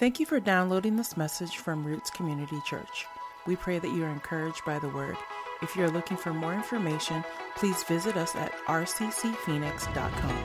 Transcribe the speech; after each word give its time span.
Thank 0.00 0.18
you 0.18 0.24
for 0.24 0.40
downloading 0.40 0.96
this 0.96 1.14
message 1.18 1.58
from 1.58 1.84
Roots 1.84 2.08
Community 2.08 2.58
Church. 2.64 3.04
We 3.46 3.54
pray 3.54 3.78
that 3.78 3.90
you 3.90 4.02
are 4.02 4.08
encouraged 4.08 4.64
by 4.64 4.78
the 4.78 4.88
word. 4.88 5.14
If 5.60 5.76
you 5.76 5.84
are 5.84 5.90
looking 5.90 6.16
for 6.16 6.32
more 6.32 6.54
information, 6.54 7.22
please 7.54 7.82
visit 7.82 8.16
us 8.16 8.34
at 8.34 8.50
rccphoenix.com. 8.66 10.44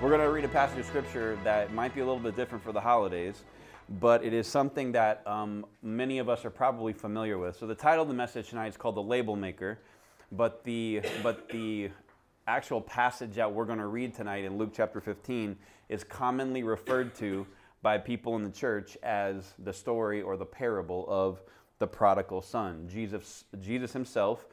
We're 0.00 0.10
going 0.10 0.20
to 0.20 0.30
read 0.30 0.44
a 0.44 0.48
passage 0.48 0.78
of 0.78 0.86
scripture 0.86 1.36
that 1.42 1.74
might 1.74 1.92
be 1.92 2.02
a 2.02 2.06
little 2.06 2.20
bit 2.20 2.36
different 2.36 2.62
for 2.62 2.70
the 2.70 2.80
holidays, 2.80 3.42
but 3.98 4.22
it 4.22 4.32
is 4.32 4.46
something 4.46 4.92
that 4.92 5.26
um, 5.26 5.66
many 5.82 6.20
of 6.20 6.28
us 6.28 6.44
are 6.44 6.50
probably 6.50 6.92
familiar 6.92 7.36
with. 7.36 7.56
So 7.56 7.66
the 7.66 7.74
title 7.74 8.02
of 8.02 8.08
the 8.08 8.14
message 8.14 8.50
tonight 8.50 8.68
is 8.68 8.76
called 8.76 8.94
"The 8.94 9.02
Label 9.02 9.34
Maker," 9.34 9.80
but 10.30 10.62
the 10.62 11.02
but 11.24 11.48
the 11.48 11.90
actual 12.46 12.80
passage 12.80 13.34
that 13.34 13.52
we're 13.52 13.64
going 13.64 13.78
to 13.78 13.86
read 13.86 14.14
tonight 14.14 14.44
in 14.44 14.58
Luke 14.58 14.70
chapter 14.74 15.00
15 15.00 15.56
is 15.88 16.04
commonly 16.04 16.62
referred 16.62 17.14
to 17.16 17.46
by 17.82 17.98
people 17.98 18.36
in 18.36 18.42
the 18.42 18.50
church 18.50 18.96
as 19.02 19.54
the 19.58 19.72
story 19.72 20.22
or 20.22 20.36
the 20.36 20.44
parable 20.44 21.04
of 21.08 21.40
the 21.78 21.86
prodigal 21.86 22.42
son. 22.42 22.88
Jesus, 22.88 23.44
Jesus 23.60 23.92
himself 23.92 24.46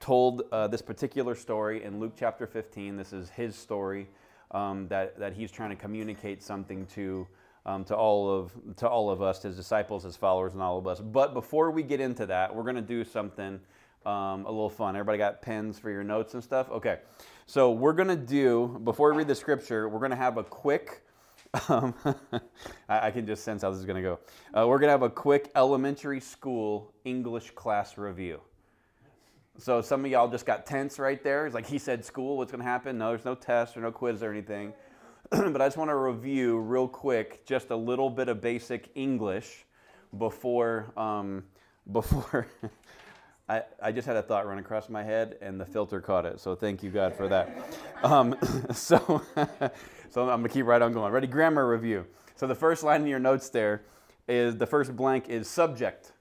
told 0.00 0.42
uh, 0.52 0.68
this 0.68 0.82
particular 0.82 1.34
story 1.34 1.82
in 1.82 1.98
Luke 1.98 2.12
chapter 2.16 2.46
15. 2.46 2.96
This 2.96 3.12
is 3.12 3.30
his 3.30 3.56
story 3.56 4.08
um, 4.52 4.86
that, 4.88 5.18
that 5.18 5.32
he's 5.32 5.50
trying 5.50 5.70
to 5.70 5.76
communicate 5.76 6.42
something 6.42 6.86
to, 6.86 7.26
um, 7.66 7.84
to, 7.84 7.96
all 7.96 8.30
of, 8.30 8.52
to 8.76 8.88
all 8.88 9.10
of 9.10 9.20
us, 9.20 9.42
his 9.42 9.56
disciples, 9.56 10.04
his 10.04 10.16
followers, 10.16 10.52
and 10.52 10.62
all 10.62 10.78
of 10.78 10.86
us. 10.86 11.00
But 11.00 11.34
before 11.34 11.70
we 11.70 11.82
get 11.82 12.00
into 12.00 12.26
that, 12.26 12.54
we're 12.54 12.62
going 12.62 12.76
to 12.76 12.82
do 12.82 13.04
something 13.04 13.60
um, 14.06 14.44
a 14.46 14.50
little 14.50 14.70
fun. 14.70 14.96
Everybody 14.96 15.18
got 15.18 15.42
pens 15.42 15.78
for 15.78 15.90
your 15.90 16.04
notes 16.04 16.34
and 16.34 16.42
stuff? 16.42 16.70
Okay. 16.70 16.98
So 17.46 17.72
we're 17.72 17.92
going 17.92 18.08
to 18.08 18.16
do, 18.16 18.80
before 18.84 19.10
we 19.12 19.18
read 19.18 19.28
the 19.28 19.34
scripture, 19.34 19.88
we're 19.88 19.98
going 19.98 20.10
to 20.10 20.16
have 20.16 20.36
a 20.36 20.44
quick, 20.44 21.02
um, 21.68 21.94
I, 22.88 23.08
I, 23.08 23.10
can 23.10 23.26
just 23.26 23.42
sense 23.42 23.62
how 23.62 23.70
this 23.70 23.78
is 23.78 23.86
going 23.86 24.02
to 24.02 24.02
go. 24.02 24.18
Uh, 24.52 24.66
we're 24.66 24.78
going 24.78 24.88
to 24.88 24.92
have 24.92 25.02
a 25.02 25.10
quick 25.10 25.50
elementary 25.54 26.20
school 26.20 26.92
English 27.04 27.52
class 27.52 27.96
review. 27.96 28.40
So 29.58 29.80
some 29.80 30.04
of 30.04 30.10
y'all 30.10 30.28
just 30.28 30.46
got 30.46 30.66
tense 30.66 30.98
right 30.98 31.22
there. 31.24 31.46
It's 31.46 31.54
like 31.54 31.66
he 31.66 31.78
said 31.78 32.04
school, 32.04 32.36
what's 32.36 32.52
going 32.52 32.62
to 32.62 32.68
happen? 32.68 32.98
No, 32.98 33.08
there's 33.08 33.24
no 33.24 33.34
test 33.34 33.76
or 33.76 33.80
no 33.80 33.90
quiz 33.90 34.22
or 34.22 34.30
anything. 34.30 34.72
but 35.30 35.60
I 35.60 35.66
just 35.66 35.76
want 35.76 35.90
to 35.90 35.96
review 35.96 36.58
real 36.58 36.86
quick 36.86 37.44
just 37.44 37.70
a 37.70 37.76
little 37.76 38.08
bit 38.08 38.28
of 38.28 38.40
basic 38.40 38.90
English 38.94 39.64
before 40.16 40.92
um, 40.96 41.44
before 41.92 42.46
I, 43.48 43.62
I 43.82 43.92
just 43.92 44.06
had 44.06 44.16
a 44.16 44.22
thought 44.22 44.46
run 44.46 44.58
across 44.58 44.88
my 44.88 45.02
head 45.02 45.38
and 45.40 45.58
the 45.58 45.64
filter 45.64 46.00
caught 46.00 46.26
it. 46.26 46.38
So 46.38 46.54
thank 46.54 46.82
you, 46.82 46.90
God, 46.90 47.14
for 47.14 47.28
that. 47.28 47.50
Um, 48.02 48.36
so, 48.72 49.22
so 50.10 50.22
I'm 50.22 50.40
going 50.40 50.42
to 50.44 50.48
keep 50.48 50.66
right 50.66 50.82
on 50.82 50.92
going. 50.92 51.12
Ready? 51.12 51.26
Grammar 51.26 51.68
review. 51.68 52.06
So 52.36 52.46
the 52.46 52.54
first 52.54 52.82
line 52.82 53.02
in 53.02 53.06
your 53.06 53.18
notes 53.18 53.48
there 53.48 53.82
is 54.28 54.56
the 54.56 54.66
first 54.66 54.94
blank 54.94 55.28
is 55.28 55.48
subject. 55.48 56.12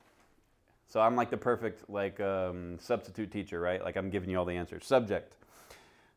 So 0.88 1.02
I'm 1.02 1.17
like 1.17 1.30
the 1.30 1.38
perfect 1.38 1.89
like 1.89 2.20
um, 2.22 2.80
substitute 2.80 3.30
teacher, 3.30 3.59
right? 3.59 3.83
Like 3.83 3.98
I'm 3.98 4.09
giving 4.09 4.30
you 4.30 4.39
all 4.39 4.45
the 4.45 4.55
answers. 4.55 4.86
Subject. 4.86 5.36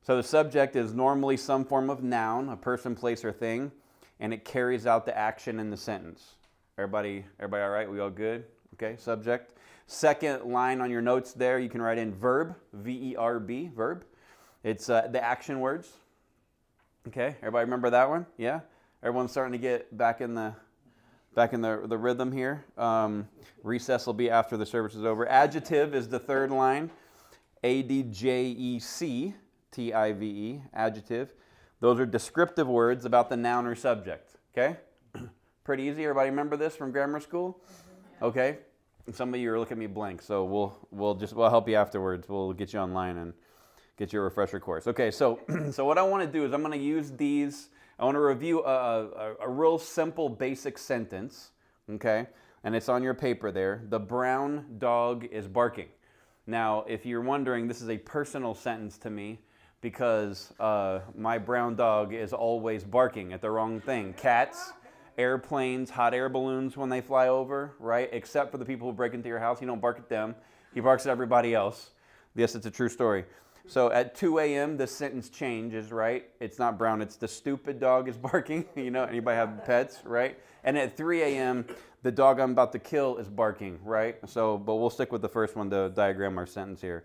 So 0.02 0.16
the 0.16 0.22
subject 0.22 0.76
is 0.76 0.94
normally 0.94 1.36
some 1.36 1.64
form 1.64 1.90
of 1.90 2.02
noun, 2.02 2.48
a 2.48 2.56
person, 2.56 2.94
place, 2.94 3.24
or 3.24 3.32
thing, 3.32 3.72
and 4.20 4.32
it 4.32 4.44
carries 4.44 4.86
out 4.86 5.04
the 5.04 5.16
action 5.16 5.58
in 5.58 5.70
the 5.70 5.76
sentence. 5.76 6.34
Everybody, 6.78 7.24
everybody 7.38 7.62
all 7.62 7.70
right? 7.70 7.90
We 7.90 8.00
all 8.00 8.10
good? 8.10 8.44
Okay, 8.74 8.96
subject. 8.96 9.58
Second 9.92 10.44
line 10.44 10.80
on 10.80 10.88
your 10.88 11.02
notes 11.02 11.32
there, 11.32 11.58
you 11.58 11.68
can 11.68 11.82
write 11.82 11.98
in 11.98 12.14
verb, 12.14 12.54
V 12.72 13.10
E 13.10 13.16
R 13.16 13.40
B, 13.40 13.72
verb. 13.74 14.04
It's 14.62 14.88
uh, 14.88 15.08
the 15.10 15.20
action 15.20 15.58
words. 15.58 15.88
Okay, 17.08 17.34
everybody 17.40 17.64
remember 17.64 17.90
that 17.90 18.08
one? 18.08 18.24
Yeah? 18.38 18.60
Everyone's 19.02 19.32
starting 19.32 19.50
to 19.50 19.58
get 19.58 19.98
back 19.98 20.20
in 20.20 20.32
the 20.32 20.54
back 21.34 21.54
in 21.54 21.60
the, 21.60 21.82
the 21.88 21.98
rhythm 21.98 22.30
here. 22.30 22.64
Um, 22.78 23.28
recess 23.64 24.06
will 24.06 24.14
be 24.14 24.30
after 24.30 24.56
the 24.56 24.64
service 24.64 24.94
is 24.94 25.04
over. 25.04 25.28
Adjective 25.28 25.92
is 25.92 26.08
the 26.08 26.20
third 26.20 26.52
line. 26.52 26.92
A 27.64 27.82
D 27.82 28.04
J 28.04 28.44
E 28.44 28.78
C 28.78 29.34
T 29.72 29.92
I 29.92 30.12
V 30.12 30.24
E, 30.24 30.62
adjective. 30.72 31.34
Those 31.80 31.98
are 31.98 32.06
descriptive 32.06 32.68
words 32.68 33.06
about 33.06 33.28
the 33.28 33.36
noun 33.36 33.66
or 33.66 33.74
subject. 33.74 34.36
Okay? 34.56 34.76
Pretty 35.64 35.82
easy. 35.82 36.04
Everybody 36.04 36.30
remember 36.30 36.56
this 36.56 36.76
from 36.76 36.92
grammar 36.92 37.18
school? 37.18 37.60
Okay. 38.22 38.58
Some 39.12 39.34
of 39.34 39.40
you 39.40 39.52
are 39.52 39.58
looking 39.58 39.72
at 39.72 39.78
me 39.78 39.86
blank, 39.86 40.22
so 40.22 40.44
we'll 40.44 40.88
we'll 40.90 41.14
just 41.14 41.34
we'll 41.34 41.50
help 41.50 41.68
you 41.68 41.76
afterwards. 41.76 42.28
We'll 42.28 42.52
get 42.52 42.72
you 42.72 42.78
online 42.78 43.16
and 43.16 43.32
get 43.96 44.12
you 44.12 44.20
a 44.20 44.22
refresher 44.22 44.60
course. 44.60 44.86
Okay, 44.86 45.10
so 45.10 45.40
so 45.70 45.84
what 45.84 45.98
I 45.98 46.02
want 46.02 46.24
to 46.24 46.30
do 46.30 46.44
is 46.44 46.52
I'm 46.52 46.62
going 46.62 46.78
to 46.78 46.84
use 46.84 47.10
these. 47.10 47.68
I 47.98 48.04
want 48.04 48.14
to 48.14 48.20
review 48.20 48.64
a, 48.64 49.06
a, 49.06 49.34
a 49.42 49.48
real 49.48 49.78
simple 49.78 50.28
basic 50.28 50.78
sentence. 50.78 51.50
Okay, 51.90 52.26
and 52.62 52.74
it's 52.74 52.88
on 52.88 53.02
your 53.02 53.14
paper 53.14 53.50
there. 53.50 53.82
The 53.88 53.98
brown 53.98 54.76
dog 54.78 55.26
is 55.30 55.46
barking. 55.46 55.88
Now, 56.46 56.84
if 56.88 57.06
you're 57.06 57.20
wondering, 57.20 57.68
this 57.68 57.80
is 57.80 57.88
a 57.88 57.98
personal 57.98 58.54
sentence 58.54 58.98
to 58.98 59.10
me 59.10 59.40
because 59.80 60.52
uh, 60.60 61.00
my 61.16 61.38
brown 61.38 61.74
dog 61.74 62.12
is 62.12 62.32
always 62.32 62.84
barking 62.84 63.32
at 63.32 63.40
the 63.40 63.50
wrong 63.50 63.80
thing. 63.80 64.14
Cats 64.14 64.72
airplanes, 65.18 65.90
hot 65.90 66.14
air 66.14 66.28
balloons 66.28 66.76
when 66.76 66.88
they 66.88 67.00
fly 67.00 67.28
over, 67.28 67.74
right? 67.78 68.08
Except 68.12 68.50
for 68.50 68.58
the 68.58 68.64
people 68.64 68.88
who 68.88 68.94
break 68.94 69.14
into 69.14 69.28
your 69.28 69.38
house. 69.38 69.60
You 69.60 69.66
don't 69.66 69.80
bark 69.80 69.98
at 69.98 70.08
them, 70.08 70.34
he 70.74 70.80
barks 70.80 71.06
at 71.06 71.10
everybody 71.10 71.54
else. 71.54 71.90
Yes, 72.34 72.54
it's 72.54 72.66
a 72.66 72.70
true 72.70 72.88
story. 72.88 73.24
So 73.66 73.92
at 73.92 74.14
2 74.14 74.38
a.m., 74.38 74.76
the 74.76 74.86
sentence 74.86 75.28
changes, 75.28 75.92
right? 75.92 76.28
It's 76.40 76.58
not 76.58 76.78
brown, 76.78 77.02
it's 77.02 77.16
the 77.16 77.28
stupid 77.28 77.78
dog 77.78 78.08
is 78.08 78.16
barking. 78.30 78.64
you 78.74 78.90
know, 78.90 79.04
anybody 79.04 79.36
have 79.36 79.64
pets, 79.64 79.98
right? 80.04 80.38
And 80.64 80.76
at 80.76 80.96
3 80.96 81.22
a.m., 81.22 81.66
the 82.02 82.10
dog 82.10 82.40
I'm 82.40 82.52
about 82.52 82.72
to 82.72 82.78
kill 82.78 83.18
is 83.18 83.28
barking, 83.28 83.78
right? 83.84 84.16
So, 84.26 84.58
but 84.58 84.76
we'll 84.76 84.90
stick 84.90 85.12
with 85.12 85.22
the 85.22 85.28
first 85.28 85.54
one 85.54 85.70
to 85.70 85.90
diagram 85.90 86.38
our 86.38 86.46
sentence 86.46 86.80
here. 86.80 87.04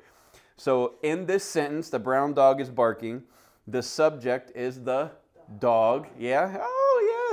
So 0.58 0.96
in 1.04 1.26
this 1.26 1.44
sentence, 1.44 1.90
the 1.90 2.00
brown 2.00 2.34
dog 2.34 2.62
is 2.62 2.70
barking. 2.70 3.24
The 3.68 3.84
subject 3.84 4.56
is 4.56 4.82
the 4.82 5.12
dog. 5.60 6.08
Yeah? 6.18 6.58
Oh, 6.62 6.85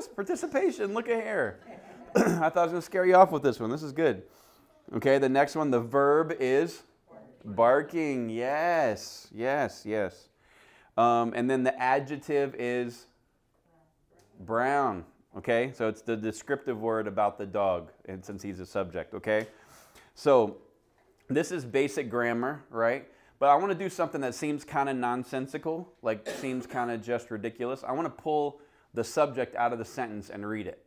yes, 0.03 0.15
participation. 0.15 0.95
Look 0.95 1.09
at 1.09 1.23
here. 1.23 1.61
I 2.17 2.49
thought 2.49 2.57
I 2.57 2.63
was 2.63 2.71
going 2.71 2.83
to 2.83 2.83
scare 2.83 3.07
you 3.07 3.15
off 3.15 3.31
with 3.31 3.43
this 3.43 3.61
one. 3.61 3.71
This 3.71 3.83
is 3.83 3.93
good. 3.93 4.23
Okay, 4.95 5.19
the 5.19 5.29
next 5.29 5.57
one, 5.57 5.71
the 5.71 5.81
verb 5.81 6.35
is 6.39 6.83
barking. 7.45 8.29
Yes, 8.29 9.29
yes, 9.33 9.83
yes. 9.85 10.29
Um, 10.97 11.33
and 11.35 11.49
then 11.49 11.63
the 11.63 11.79
adjective 11.81 12.55
is 12.59 13.07
brown. 14.41 15.05
Okay, 15.39 15.73
so 15.75 15.89
it's 15.89 16.03
the 16.03 16.17
descriptive 16.17 16.79
word 16.83 17.07
about 17.07 17.39
the 17.39 17.47
dog, 17.47 17.91
and 18.07 18.23
since 18.23 18.43
he's 18.43 18.61
a 18.61 18.67
subject. 18.67 19.15
Okay, 19.15 19.47
so 20.15 20.59
this 21.29 21.51
is 21.51 21.65
basic 21.65 22.11
grammar, 22.11 22.63
right? 22.69 23.09
But 23.39 23.49
I 23.49 23.55
want 23.55 23.73
to 23.73 23.79
do 23.79 23.89
something 23.89 24.21
that 24.21 24.35
seems 24.35 24.63
kind 24.63 24.91
of 24.91 24.97
nonsensical, 24.97 25.91
like 26.03 26.29
seems 26.29 26.67
kind 26.67 26.91
of 26.91 27.03
just 27.03 27.31
ridiculous. 27.31 27.83
I 27.83 27.93
want 27.93 28.05
to 28.15 28.23
pull 28.23 28.61
the 28.95 29.05
subject 29.05 29.57
out 29.57 29.73
of 29.73 29.79
the 29.79 29.85
sentence 29.85 30.31
and 30.31 30.47
read 30.47 30.67
it. 30.67 30.85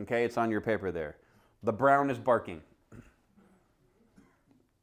Okay, 0.00 0.24
it's 0.24 0.36
on 0.36 0.50
your 0.50 0.60
paper 0.60 0.90
there. 0.90 1.16
The 1.62 1.72
brown 1.72 2.10
is 2.10 2.18
barking. 2.18 2.62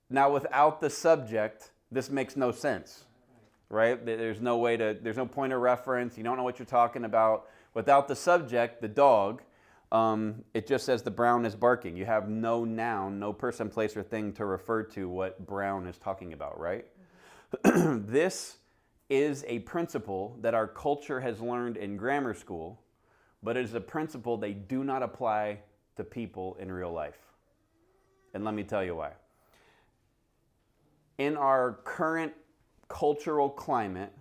Now, 0.10 0.32
without 0.32 0.82
the 0.82 0.90
subject, 0.90 1.72
this 1.92 2.10
makes 2.10 2.36
no 2.36 2.52
sense, 2.52 3.06
right? 3.70 4.04
There's 4.06 4.42
no 4.42 4.58
way 4.58 4.78
to, 4.78 4.98
there's 5.02 5.18
no 5.18 5.26
point 5.26 5.54
of 5.54 5.62
reference. 5.62 6.18
You 6.18 6.24
don't 6.24 6.38
know 6.38 6.44
what 6.44 6.60
you're 6.60 6.66
talking 6.66 7.06
about. 7.06 7.48
Without 7.74 8.08
the 8.08 8.16
subject, 8.16 8.82
the 8.82 8.88
dog, 8.88 9.42
um, 9.92 10.44
it 10.54 10.68
just 10.68 10.86
says 10.86 11.02
the 11.04 11.12
brown 11.12 11.46
is 11.46 11.56
barking. 11.56 11.96
You 11.96 12.06
have 12.06 12.30
no 12.30 12.66
noun, 12.66 13.20
no 13.20 13.34
person, 13.34 13.70
place, 13.70 13.96
or 13.96 14.04
thing 14.04 14.34
to 14.34 14.46
refer 14.46 14.84
to 14.84 15.10
what 15.10 15.46
brown 15.46 15.88
is 15.88 15.98
talking 15.98 16.34
about, 16.34 16.60
right? 16.60 16.86
this 17.64 18.58
is 19.10 19.46
a 19.48 19.60
principle 19.60 20.38
that 20.42 20.54
our 20.54 20.68
culture 20.68 21.19
has 21.19 21.40
learned 21.40 21.78
in 21.78 21.96
grammar 21.98 22.34
school, 22.34 22.81
but 23.44 23.56
it 23.56 23.63
is 23.63 23.74
a 23.74 23.81
principle 23.81 24.38
they 24.38 24.54
do 24.54 24.84
not 24.84 25.04
apply 25.04 25.60
to 25.96 26.04
people 26.04 26.57
in 26.60 26.72
real 26.72 26.92
life. 26.92 27.19
And 28.34 28.44
let 28.44 28.54
me 28.54 28.63
tell 28.63 28.84
you 28.84 28.96
why. 28.96 29.12
In 31.18 31.38
our 31.38 31.80
current 31.84 32.34
cultural 32.90 33.50
climate, 33.50 34.12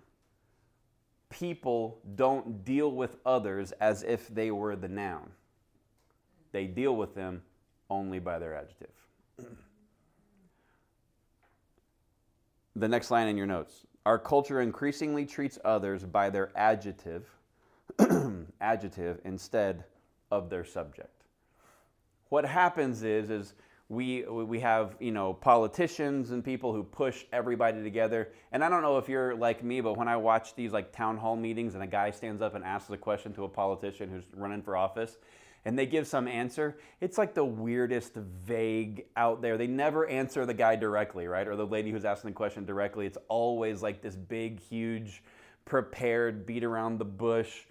people 1.29 1.99
don't 2.15 2.63
deal 2.63 2.91
with 2.91 3.17
others 3.25 3.73
as 3.73 4.03
if 4.03 4.27
they 4.29 4.51
were 4.51 4.75
the 4.75 4.87
noun. 4.87 5.31
They 6.51 6.65
deal 6.65 6.95
with 6.95 7.15
them 7.15 7.41
only 7.89 8.19
by 8.19 8.39
their 8.39 8.55
adjective. 8.55 8.93
the 12.75 12.87
next 12.87 13.11
line 13.11 13.27
in 13.27 13.35
your 13.35 13.47
notes 13.47 13.85
our 14.05 14.19
culture 14.19 14.61
increasingly 14.61 15.25
treats 15.25 15.57
others 15.65 16.03
by 16.03 16.29
their 16.29 16.51
adjective, 16.55 17.27
adjective 18.61 19.19
instead 19.25 19.83
of 20.31 20.49
their 20.49 20.63
subject. 20.63 21.23
What 22.29 22.45
happens 22.45 23.03
is, 23.03 23.29
is 23.29 23.53
we 23.87 24.23
we 24.23 24.59
have 24.59 24.95
you 24.99 25.11
know 25.11 25.33
politicians 25.33 26.31
and 26.31 26.43
people 26.43 26.73
who 26.73 26.83
push 26.83 27.25
everybody 27.31 27.83
together 27.83 28.31
and 28.51 28.63
i 28.63 28.69
don't 28.69 28.81
know 28.81 28.97
if 28.97 29.07
you're 29.07 29.35
like 29.35 29.63
me 29.63 29.79
but 29.79 29.95
when 29.95 30.07
i 30.07 30.17
watch 30.17 30.55
these 30.55 30.71
like 30.71 30.91
town 30.91 31.15
hall 31.15 31.35
meetings 31.35 31.75
and 31.75 31.83
a 31.83 31.87
guy 31.87 32.09
stands 32.09 32.41
up 32.41 32.55
and 32.55 32.63
asks 32.63 32.89
a 32.89 32.97
question 32.97 33.31
to 33.31 33.43
a 33.43 33.47
politician 33.47 34.09
who's 34.09 34.23
running 34.33 34.61
for 34.61 34.75
office 34.75 35.17
and 35.65 35.77
they 35.77 35.85
give 35.85 36.07
some 36.07 36.27
answer 36.27 36.77
it's 37.01 37.17
like 37.17 37.33
the 37.33 37.43
weirdest 37.43 38.13
vague 38.13 39.05
out 39.17 39.41
there. 39.41 39.57
They 39.57 39.67
never 39.67 40.07
answer 40.07 40.45
the 40.45 40.53
guy 40.53 40.75
directly 40.75 41.27
right? 41.27 41.47
Or 41.47 41.55
the 41.55 41.67
lady 41.67 41.91
who's 41.91 42.05
asking 42.05 42.31
the 42.31 42.35
question 42.35 42.65
directly. 42.65 43.05
It's 43.05 43.17
always 43.27 43.81
like 43.81 44.01
this 44.01 44.15
big 44.15 44.59
huge 44.59 45.23
prepared 45.65 46.45
beat 46.45 46.63
around 46.63 46.99
the 46.99 47.05
bush 47.05 47.63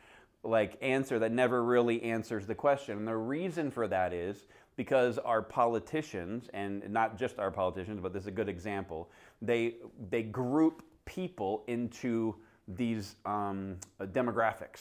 like 0.42 0.76
answer 0.82 1.18
that 1.18 1.32
never 1.32 1.64
really 1.64 2.02
answers 2.02 2.46
the 2.46 2.54
question. 2.54 2.98
And 2.98 3.08
the 3.08 3.16
reason 3.16 3.70
for 3.70 3.88
that 3.88 4.12
is 4.12 4.46
because 4.76 5.18
our 5.18 5.40
politicians, 5.40 6.48
and 6.52 6.88
not 6.90 7.16
just 7.16 7.38
our 7.38 7.50
politicians, 7.50 8.00
but 8.02 8.12
this 8.12 8.22
is 8.22 8.26
a 8.26 8.32
good 8.32 8.48
example, 8.48 9.08
they, 9.40 9.76
they 10.10 10.22
group 10.22 10.82
people 11.04 11.64
into 11.66 12.34
these 12.68 13.16
um, 13.24 13.76
demographics. 14.00 14.80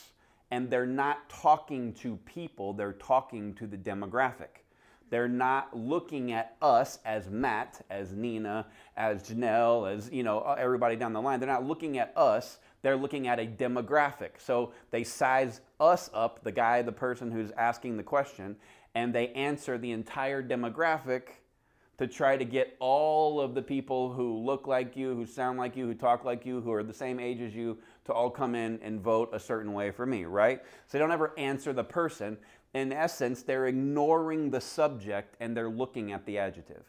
And 0.53 0.69
they're 0.69 0.85
not 0.85 1.27
talking 1.29 1.93
to 1.93 2.15
people, 2.17 2.73
they're 2.73 2.93
talking 2.93 3.55
to 3.55 3.65
the 3.65 3.75
demographic. 3.75 4.61
They're 5.09 5.27
not 5.27 5.75
looking 5.75 6.31
at 6.31 6.57
us 6.61 6.99
as 7.05 7.27
Matt, 7.27 7.83
as 7.89 8.13
Nina, 8.13 8.67
as 8.95 9.23
Janelle, 9.23 9.91
as 9.91 10.11
you 10.11 10.21
know 10.21 10.41
everybody 10.55 10.95
down 10.95 11.11
the 11.11 11.19
line. 11.19 11.39
They're 11.39 11.49
not 11.49 11.65
looking 11.65 11.97
at 11.97 12.15
us. 12.15 12.59
They're 12.83 12.95
looking 12.95 13.27
at 13.27 13.39
a 13.39 13.47
demographic. 13.47 14.33
So 14.37 14.73
they 14.91 15.03
size 15.03 15.61
us 15.79 16.11
up, 16.13 16.43
the 16.43 16.51
guy, 16.51 16.83
the 16.83 16.91
person 16.91 17.31
who's 17.31 17.49
asking 17.57 17.97
the 17.97 18.03
question, 18.03 18.55
and 18.93 19.11
they 19.11 19.29
answer 19.29 19.79
the 19.79 19.89
entire 19.89 20.43
demographic 20.43 21.29
to 21.97 22.07
try 22.07 22.37
to 22.37 22.45
get 22.45 22.75
all 22.79 23.41
of 23.41 23.55
the 23.55 23.61
people 23.63 24.13
who 24.13 24.37
look 24.37 24.67
like 24.67 24.95
you, 24.95 25.15
who 25.15 25.25
sound 25.25 25.57
like 25.57 25.75
you, 25.75 25.87
who 25.87 25.95
talk 25.95 26.23
like 26.23 26.45
you, 26.45 26.61
who 26.61 26.71
are 26.71 26.83
the 26.83 26.93
same 26.93 27.19
age 27.19 27.41
as 27.41 27.55
you, 27.55 27.77
to 28.05 28.13
all 28.13 28.29
come 28.29 28.55
in 28.55 28.79
and 28.83 28.99
vote 29.01 29.29
a 29.33 29.39
certain 29.39 29.73
way 29.73 29.91
for 29.91 30.05
me, 30.05 30.25
right? 30.25 30.61
So 30.87 30.97
they 30.97 30.99
don't 30.99 31.11
ever 31.11 31.33
answer 31.37 31.73
the 31.73 31.83
person. 31.83 32.37
In 32.73 32.91
essence, 32.91 33.43
they're 33.43 33.67
ignoring 33.67 34.49
the 34.49 34.61
subject 34.61 35.35
and 35.39 35.55
they're 35.55 35.69
looking 35.69 36.11
at 36.11 36.25
the 36.25 36.37
adjective. 36.37 36.83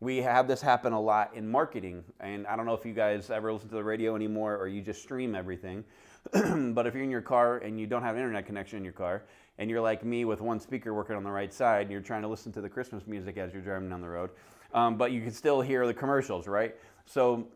We 0.00 0.18
have 0.18 0.48
this 0.48 0.62
happen 0.62 0.94
a 0.94 1.00
lot 1.00 1.32
in 1.34 1.46
marketing, 1.46 2.04
and 2.20 2.46
I 2.46 2.56
don't 2.56 2.64
know 2.64 2.72
if 2.72 2.86
you 2.86 2.94
guys 2.94 3.28
ever 3.28 3.52
listen 3.52 3.68
to 3.68 3.74
the 3.74 3.84
radio 3.84 4.16
anymore 4.16 4.56
or 4.56 4.66
you 4.66 4.80
just 4.80 5.02
stream 5.02 5.34
everything. 5.34 5.84
but 6.32 6.86
if 6.86 6.94
you're 6.94 7.04
in 7.04 7.10
your 7.10 7.20
car 7.20 7.58
and 7.58 7.78
you 7.78 7.86
don't 7.86 8.02
have 8.02 8.14
an 8.14 8.22
internet 8.22 8.46
connection 8.46 8.78
in 8.78 8.84
your 8.84 8.94
car, 8.94 9.24
and 9.58 9.68
you're 9.68 9.80
like 9.80 10.02
me 10.02 10.24
with 10.24 10.40
one 10.40 10.58
speaker 10.58 10.94
working 10.94 11.16
on 11.16 11.22
the 11.22 11.30
right 11.30 11.52
side, 11.52 11.82
and 11.82 11.90
you're 11.90 12.00
trying 12.00 12.22
to 12.22 12.28
listen 12.28 12.50
to 12.52 12.62
the 12.62 12.68
Christmas 12.68 13.06
music 13.06 13.36
as 13.36 13.52
you're 13.52 13.62
driving 13.62 13.90
down 13.90 14.00
the 14.00 14.08
road, 14.08 14.30
um, 14.72 14.96
but 14.96 15.12
you 15.12 15.20
can 15.20 15.32
still 15.32 15.60
hear 15.60 15.86
the 15.86 15.92
commercials, 15.92 16.48
right? 16.48 16.76
So 17.04 17.46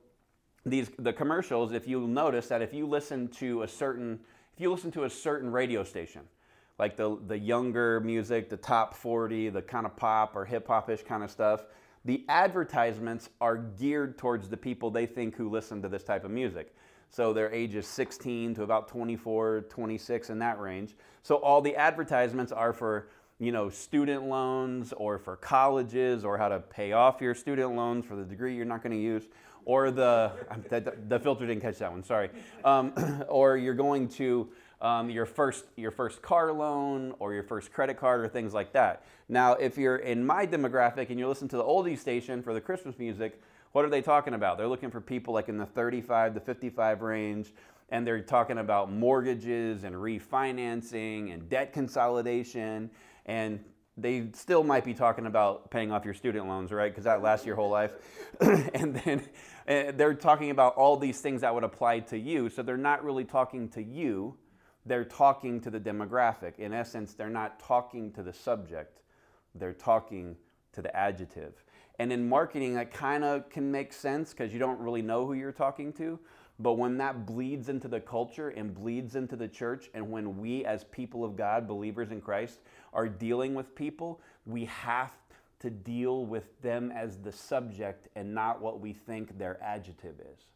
these 0.67 0.91
the 0.99 1.13
commercials, 1.13 1.73
if 1.73 1.87
you'll 1.87 2.09
notice 2.09 2.49
that 2.49 2.63
if 2.63 2.73
you 2.73 2.87
listen 2.87 3.29
to 3.29 3.63
a 3.63 3.69
certain 3.69 4.21
if 4.55 4.61
you 4.61 4.71
listen 4.71 4.91
to 4.93 5.05
a 5.05 5.11
certain 5.11 5.51
radio 5.51 5.85
station, 5.85 6.23
like 6.79 6.97
the 6.97 7.19
the 7.27 7.39
younger 7.39 8.01
music, 8.01 8.49
the 8.49 8.57
top 8.57 8.95
40, 8.95 9.51
the 9.51 9.63
kind 9.63 9.87
of 9.87 9.97
pop 9.97 10.37
or 10.37 10.45
hip 10.45 10.67
hop 10.67 10.89
ish 10.89 11.03
kind 11.03 11.23
of 11.23 11.31
stuff, 11.31 11.65
the 12.05 12.25
advertisements 12.29 13.29
are 13.41 13.57
geared 13.57 14.17
towards 14.17 14.49
the 14.49 14.57
people 14.57 14.91
they 14.91 15.07
think 15.07 15.37
who 15.37 15.51
listen 15.51 15.83
to 15.83 15.89
this 15.89 16.05
type 16.05 16.25
of 16.25 16.31
music. 16.31 16.75
So 17.11 17.33
their 17.33 17.53
ages 17.53 17.87
16 17.87 18.57
to 18.57 18.63
about 18.65 18.89
24, 18.89 19.67
26 19.69 20.31
in 20.31 20.39
that 20.41 20.59
range. 20.59 20.97
So 21.23 21.37
all 21.37 21.61
the 21.61 21.77
advertisements 21.77 22.53
are 22.53 22.73
for 22.73 23.09
you 23.39 23.53
know 23.53 23.69
student 23.69 24.25
loans 24.25 24.93
or 24.93 25.19
for 25.19 25.37
colleges 25.37 26.25
or 26.25 26.39
how 26.39 26.49
to 26.49 26.61
pay 26.61 26.93
off 26.93 27.21
your 27.21 27.35
student 27.35 27.75
loans 27.75 28.05
for 28.07 28.15
the 28.17 28.25
degree 28.25 28.55
you're 28.55 28.65
not 28.65 28.83
going 28.83 28.97
to 28.97 29.03
use 29.03 29.27
or 29.65 29.91
the 29.91 30.33
the, 30.69 30.95
the 31.09 31.19
filter 31.19 31.47
didn't 31.47 31.63
catch 31.63 31.79
that 31.79 31.91
one 31.91 32.05
sorry 32.05 32.31
um, 32.65 32.93
or 33.29 33.57
you're 33.57 33.75
going 33.75 34.09
to 34.09 34.49
um, 34.81 35.09
your 35.11 35.27
first 35.27 35.65
your 35.77 35.91
first 35.91 36.23
car 36.23 36.53
loan 36.53 37.15
or 37.19 37.33
your 37.33 37.43
first 37.43 37.73
credit 37.73 37.99
card 37.99 38.21
or 38.21 38.29
things 38.29 38.53
like 38.53 38.73
that 38.73 39.05
now 39.29 39.55
if 39.55 39.79
you're 39.79 39.97
in 39.97 40.25
my 40.25 40.47
demographic 40.47 41.11
and 41.11 41.19
you 41.19 41.29
listen 41.29 41.49
to 41.49 41.57
the 41.57 41.65
oldie 41.65 41.99
station 41.99 42.43
for 42.43 42.53
the 42.53 42.61
christmas 42.61 42.99
music 42.99 43.41
what 43.75 43.85
are 43.85 43.89
they 43.89 44.03
talking 44.03 44.35
about? 44.35 44.57
They're 44.57 44.69
looking 44.69 44.93
for 44.93 45.01
people 45.01 45.35
like 45.35 45.49
in 45.49 45.59
the 45.59 45.67
35 45.67 46.35
to 46.35 46.41
55 46.41 47.03
range, 47.03 47.53
and 47.89 48.07
they're 48.07 48.23
talking 48.23 48.59
about 48.59 48.93
mortgages 48.93 49.83
and 49.83 49.97
refinancing 49.97 51.35
and 51.35 51.49
debt 51.49 51.73
consolidation. 51.73 52.89
And 53.27 53.59
they 53.97 54.29
still 54.33 54.65
might 54.65 54.85
be 54.85 54.95
talking 54.95 55.27
about 55.27 55.71
paying 55.71 55.93
off 55.93 56.05
your 56.05 56.15
student 56.15 56.49
loans, 56.49 56.73
right? 56.73 56.91
Because 56.91 57.05
that 57.05 57.23
lasts 57.23 57.47
your 57.47 57.57
whole 57.57 57.71
life. 57.71 57.93
and 58.41 58.97
then 58.97 59.23
and 59.67 59.97
they're 59.99 60.15
talking 60.15 60.51
about 60.51 60.75
all 60.75 60.97
these 60.97 61.21
things 61.21 61.41
that 61.41 61.55
would 61.55 61.65
apply 61.65 62.01
to 62.01 62.19
you. 62.19 62.49
So 62.49 62.63
they're 62.63 62.77
not 62.77 63.05
really 63.05 63.25
talking 63.25 63.69
to 63.71 63.83
you, 63.83 64.37
they're 64.85 65.05
talking 65.05 65.61
to 65.63 65.71
the 65.71 65.81
demographic. 65.81 66.59
In 66.59 66.73
essence, 66.73 67.15
they're 67.15 67.31
not 67.31 67.59
talking 67.61 68.13
to 68.13 68.23
the 68.23 68.33
subject, 68.33 69.01
they're 69.55 69.73
talking 69.73 70.37
to 70.73 70.83
the 70.83 70.95
adjective. 70.95 71.65
And 72.01 72.13
in 72.13 72.29
marketing, 72.29 72.75
that 72.75 72.93
kind 72.93 73.23
of 73.23 73.49
can 73.49 73.71
make 73.71 73.93
sense 73.93 74.31
because 74.31 74.53
you 74.53 74.59
don't 74.59 74.81
really 74.81 75.03
know 75.03 75.27
who 75.27 75.35
you're 75.35 75.53
talking 75.53 75.93
to. 75.95 76.19
But 76.61 76.75
when 76.75 76.99
that 76.99 77.27
bleeds 77.27 77.69
into 77.69 77.89
the 77.89 78.01
culture 78.01 78.51
and 78.51 78.75
bleeds 78.75 79.17
into 79.17 79.35
the 79.35 79.49
church, 79.49 79.91
and 79.93 80.11
when 80.11 80.39
we, 80.39 80.65
as 80.65 80.85
people 80.85 81.25
of 81.25 81.37
God, 81.37 81.67
believers 81.67 82.13
in 82.13 82.21
Christ, 82.21 82.61
are 82.93 83.09
dealing 83.09 83.55
with 83.55 83.75
people, 83.75 84.21
we 84.47 84.67
have 84.67 85.13
to 85.61 85.71
deal 85.71 86.27
with 86.27 86.61
them 86.63 86.93
as 86.93 87.19
the 87.19 87.33
subject 87.33 88.09
and 88.15 88.35
not 88.35 88.61
what 88.61 88.81
we 88.81 88.93
think 88.93 89.37
their 89.37 89.61
adjective 89.63 90.21
is. 90.21 90.47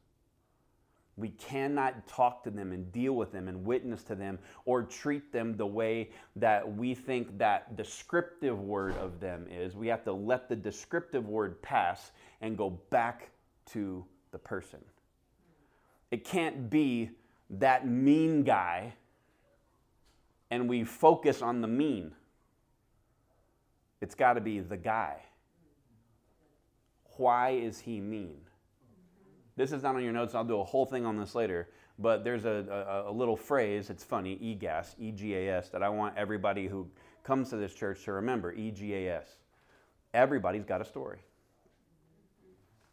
We 1.16 1.30
cannot 1.30 2.06
talk 2.06 2.44
to 2.44 2.50
them 2.50 2.70
and 2.70 2.92
deal 2.92 3.14
with 3.14 3.32
them 3.32 3.48
and 3.48 3.64
witness 3.64 4.04
to 4.04 4.14
them 4.14 4.38
or 4.66 4.84
treat 4.84 5.32
them 5.32 5.56
the 5.56 5.66
way 5.66 6.10
that 6.36 6.76
we 6.76 6.94
think 6.94 7.38
that 7.38 7.74
descriptive 7.76 8.60
word 8.60 8.96
of 8.98 9.18
them 9.18 9.48
is. 9.50 9.74
We 9.74 9.88
have 9.88 10.04
to 10.04 10.12
let 10.12 10.48
the 10.48 10.54
descriptive 10.54 11.26
word 11.26 11.60
pass 11.60 12.12
and 12.40 12.56
go 12.56 12.70
back 12.90 13.30
to 13.72 14.04
the 14.30 14.38
person. 14.38 14.78
It 16.10 16.24
can't 16.24 16.70
be 16.70 17.10
that 17.50 17.86
mean 17.86 18.44
guy 18.44 18.94
and 20.50 20.68
we 20.68 20.84
focus 20.84 21.42
on 21.42 21.60
the 21.60 21.68
mean. 21.68 22.12
It's 24.00 24.14
got 24.14 24.34
to 24.34 24.40
be 24.40 24.60
the 24.60 24.76
guy. 24.76 25.16
Why 27.16 27.50
is 27.50 27.80
he 27.80 28.00
mean? 28.00 28.38
This 29.56 29.72
is 29.72 29.82
not 29.82 29.96
on 29.96 30.04
your 30.04 30.12
notes. 30.12 30.34
I'll 30.34 30.44
do 30.44 30.60
a 30.60 30.64
whole 30.64 30.86
thing 30.86 31.04
on 31.04 31.18
this 31.18 31.34
later. 31.34 31.68
But 31.98 32.22
there's 32.22 32.44
a, 32.44 33.04
a, 33.06 33.10
a 33.10 33.12
little 33.12 33.36
phrase, 33.36 33.90
it's 33.90 34.04
funny, 34.04 34.38
EGAS, 34.40 34.94
E 35.00 35.10
G 35.10 35.34
A 35.34 35.58
S, 35.58 35.68
that 35.70 35.82
I 35.82 35.88
want 35.88 36.16
everybody 36.16 36.68
who 36.68 36.88
comes 37.24 37.50
to 37.50 37.56
this 37.56 37.74
church 37.74 38.04
to 38.04 38.12
remember 38.12 38.52
E 38.52 38.70
G 38.70 38.94
A 38.94 39.16
S. 39.18 39.26
Everybody's 40.14 40.64
got 40.64 40.80
a 40.80 40.84
story. 40.84 41.18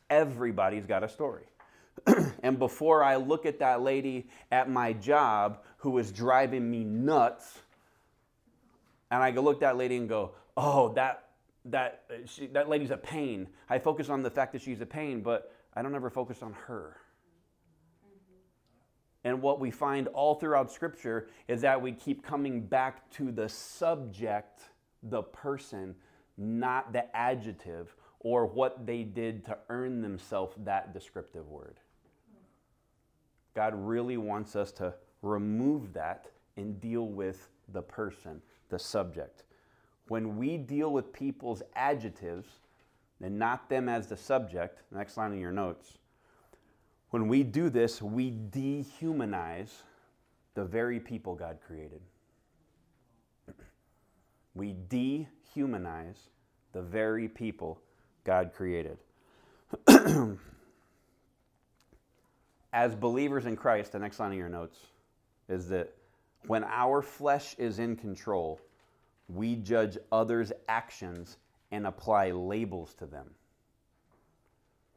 Everybody's 0.10 0.88
got 0.88 1.04
a 1.04 1.08
story. 1.08 1.44
and 2.44 2.60
before 2.60 3.04
I 3.04 3.16
look 3.16 3.46
at 3.46 3.60
that 3.60 3.82
lady 3.82 4.28
at 4.52 4.70
my 4.70 4.94
job 4.94 5.60
who 5.78 5.98
is 5.98 6.12
driving 6.12 6.70
me 6.70 6.84
nuts, 6.84 7.60
and 9.12 9.22
I 9.22 9.32
go 9.32 9.42
look 9.42 9.58
at 9.58 9.62
that 9.62 9.78
lady 9.78 9.98
and 9.98 10.10
go, 10.10 10.32
oh, 10.58 10.94
that, 10.94 11.30
that, 11.66 12.04
she, 12.25 12.48
that 12.48 12.70
lady's 12.70 12.92
a 12.92 12.98
pain. 12.98 13.48
I 13.70 13.80
focus 13.80 14.10
on 14.10 14.24
the 14.24 14.32
fact 14.32 14.54
that 14.54 14.62
she's 14.62 14.82
a 14.82 14.86
pain, 14.86 15.22
but 15.22 15.54
I 15.74 15.82
don't 15.82 15.96
ever 15.96 16.10
focus 16.10 16.42
on 16.42 16.54
her. 16.68 16.98
Mm-hmm. 18.06 19.30
And 19.30 19.42
what 19.42 19.60
we 19.60 19.72
find 19.72 20.08
all 20.10 20.36
throughout 20.36 20.72
Scripture 20.72 21.30
is 21.48 21.62
that 21.62 21.82
we 21.82 21.92
keep 21.92 22.24
coming 22.24 22.62
back 22.62 23.10
to 23.12 23.32
the 23.32 23.48
subject, 23.48 24.64
the 25.04 25.24
person, 25.24 25.96
not 26.38 26.92
the 26.94 27.16
adjective 27.16 27.96
or 28.25 28.48
what 28.48 28.86
they 28.88 29.03
did 29.03 29.46
to 29.46 29.55
earn 29.70 30.01
themselves 30.01 30.55
that 30.63 30.94
descriptive 30.94 31.48
word. 31.48 31.79
God 33.53 33.74
really 33.75 34.17
wants 34.17 34.55
us 34.55 34.72
to 34.74 34.96
remove 35.22 35.94
that 35.94 36.25
and 36.58 36.82
deal 36.82 37.08
with 37.08 37.50
the 37.72 37.82
person, 37.82 38.41
the 38.70 38.79
subject. 38.79 39.44
When 40.08 40.38
we 40.38 40.58
deal 40.58 40.91
with 40.91 41.13
people's 41.13 41.62
adjectives, 41.75 42.48
and 43.22 43.39
not 43.39 43.70
them 43.70 43.89
as 43.89 44.08
the 44.08 44.17
subject. 44.17 44.82
Next 44.91 45.17
line 45.17 45.34
in 45.34 45.39
your 45.39 45.51
notes. 45.51 45.98
When 47.12 47.27
we 47.27 47.44
do 47.44 47.70
this, 47.70 48.01
we 48.01 48.32
dehumanize 48.32 49.72
the 50.53 50.65
very 50.65 51.00
people 51.00 51.36
God 51.36 51.60
created. 51.65 52.01
We 54.53 54.74
dehumanize 54.88 56.29
the 56.72 56.82
very 56.82 57.27
people 57.27 57.82
God 58.25 58.51
created. 58.53 58.98
As 62.74 62.94
believers 62.96 63.46
in 63.46 63.55
Christ, 63.55 63.94
the 63.94 64.00
next 64.00 64.20
line 64.20 64.32
of 64.32 64.38
your 64.38 64.50
notes 64.50 64.77
is 65.48 65.70
that 65.70 65.94
when 66.48 66.65
our 66.65 67.01
flesh 67.01 67.55
is 67.58 67.79
in 67.79 67.96
control, 67.96 68.60
we 69.29 69.55
judge 69.55 69.98
others' 70.12 70.51
actions 70.67 71.38
and 71.72 71.88
apply 71.88 72.32
labels 72.32 72.94
to 72.96 73.05
them. 73.05 73.27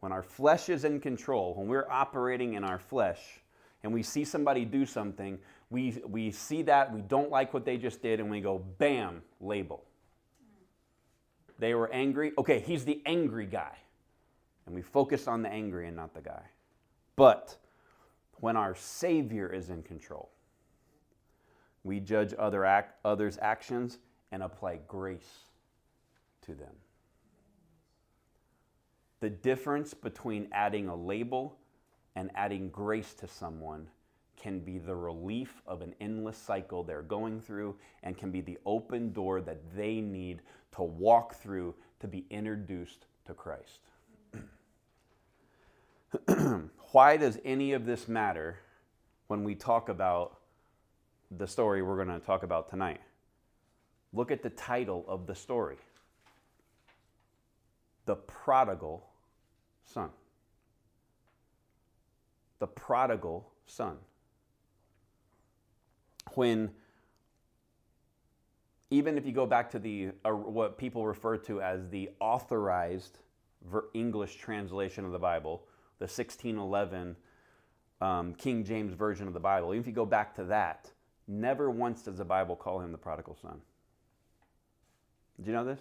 When 0.01 0.13
our 0.13 0.23
flesh 0.23 0.69
is 0.69 0.85
in 0.85 1.01
control, 1.01 1.55
when 1.55 1.69
we're 1.69 1.89
operating 1.91 2.55
in 2.55 2.65
our 2.65 2.79
flesh, 2.79 3.21
and 3.83 3.93
we 3.93 4.03
see 4.03 4.25
somebody 4.25 4.65
do 4.65 4.85
something, 4.85 5.39
we, 5.71 6.01
we 6.07 6.31
see 6.31 6.63
that, 6.63 6.93
we 6.93 7.01
don't 7.01 7.31
like 7.31 7.55
what 7.55 7.65
they 7.65 7.77
just 7.77 8.03
did, 8.03 8.21
and 8.21 8.31
we 8.31 8.41
go, 8.41 8.59
bam, 8.79 9.23
label. 9.41 9.85
They 11.59 11.75
were 11.75 11.91
angry. 11.93 12.33
Okay, 12.39 12.61
he's 12.61 12.85
the 12.85 13.03
angry 13.05 13.47
guy. 13.47 13.77
And 14.67 14.75
we 14.75 14.83
focus 14.83 15.27
on 15.27 15.43
the 15.43 15.49
angry 15.49 15.87
and 15.89 15.97
not 15.97 16.15
the 16.15 16.21
guy. 16.21 16.43
But 17.17 17.57
when 18.35 18.57
our 18.57 18.75
Savior 18.75 19.53
is 19.53 19.71
in 19.71 19.83
control, 19.83 20.31
we 21.83 22.01
judge 22.01 22.35
other 22.39 22.65
act, 22.65 22.95
others' 23.05 23.39
actions 23.41 23.99
and 24.31 24.43
apply 24.43 24.81
grace 24.87 25.39
to 26.43 26.55
them. 26.55 26.75
The 29.21 29.31
difference 29.31 29.95
between 29.95 30.49
adding 30.53 30.89
a 30.89 30.95
label 30.95 31.57
and 32.15 32.31
adding 32.35 32.69
grace 32.69 33.15
to 33.15 33.27
someone 33.27 33.89
can 34.41 34.61
be 34.61 34.79
the 34.79 34.95
relief 34.95 35.63
of 35.67 35.83
an 35.83 35.95
endless 36.01 36.37
cycle 36.37 36.83
they're 36.83 37.03
going 37.03 37.41
through 37.41 37.77
and 38.03 38.17
can 38.17 38.31
be 38.31 38.41
the 38.41 38.59
open 38.65 39.13
door 39.13 39.41
that 39.41 39.59
they 39.77 40.01
need 40.01 40.41
to 40.77 40.83
walk 40.83 41.35
through 41.35 41.75
to 42.01 42.09
be 42.09 42.25
introduced 42.31 43.07
to 43.27 43.35
Christ. 43.35 43.81
Why 46.93 47.17
does 47.17 47.39
any 47.45 47.73
of 47.73 47.85
this 47.85 48.09
matter 48.09 48.59
when 49.27 49.45
we 49.45 49.55
talk 49.55 49.89
about 49.89 50.39
the 51.31 51.47
story 51.47 51.83
we're 51.83 52.03
going 52.03 52.21
to 52.21 52.25
talk 52.25 52.43
about 52.43 52.71
tonight? 52.71 53.01
Look 54.13 54.31
at 54.31 54.43
the 54.43 54.51
title 54.51 55.05
of 55.07 55.27
the 55.27 55.35
story 55.35 55.77
The 58.07 58.17
Prodigal 58.17 59.07
Son. 59.85 60.11
The 62.59 62.67
Prodigal 62.67 63.47
Son. 63.67 63.97
When 66.35 66.71
even 68.91 69.19
if 69.19 69.27
you 69.27 69.33
go 69.33 69.47
back 69.47 69.71
to 69.71 69.79
the 69.79 70.11
uh, 70.25 70.31
what 70.31 70.79
people 70.79 71.07
refer 71.07 71.37
to 71.37 71.61
as 71.61 71.89
the 71.91 72.11
authorized 72.21 73.19
English 73.95 74.37
translation 74.37 75.05
of 75.05 75.13
the 75.13 75.19
Bible, 75.19 75.65
the 75.99 76.05
1611 76.05 77.17
um, 78.01 78.35
King 78.35 78.65
James 78.65 78.95
version 78.95 79.27
of 79.27 79.35
the 79.35 79.41
Bible, 79.41 79.75
even 79.75 79.81
if 79.81 79.87
you 79.87 79.93
go 79.93 80.07
back 80.07 80.35
to 80.37 80.45
that, 80.45 80.91
never 81.27 81.71
once 81.71 82.03
does 82.03 82.19
the 82.19 82.25
Bible 82.25 82.57
call 82.57 82.81
him 82.81 82.93
the 82.93 82.99
prodigal 82.99 83.37
son. 83.41 83.61
Did 85.37 85.49
you 85.49 85.53
know 85.53 85.65
this? 85.65 85.81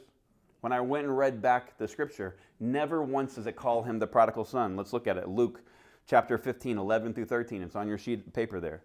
When 0.62 0.74
I 0.74 0.82
went 0.82 1.06
and 1.06 1.18
read 1.18 1.42
back 1.42 1.77
the 1.77 1.88
scripture, 1.88 2.36
never 2.60 3.04
once 3.04 3.36
does 3.36 3.48
it 3.48 3.56
call 3.56 3.84
him 3.84 4.00
the 4.00 4.08
prodigal 4.08 4.44
son. 4.44 4.75
Let's 4.75 4.92
look 4.92 5.08
at 5.08 5.18
it. 5.18 5.27
Luke 5.30 5.62
chapter 6.08 6.38
15, 6.38 6.77
11 6.77 7.13
through 7.13 7.25
13. 7.25 7.62
It's 7.62 7.75
on 7.75 7.88
your 7.88 7.98
sheet 7.98 8.25
of 8.25 8.34
paper 8.34 8.60
there. 8.60 8.82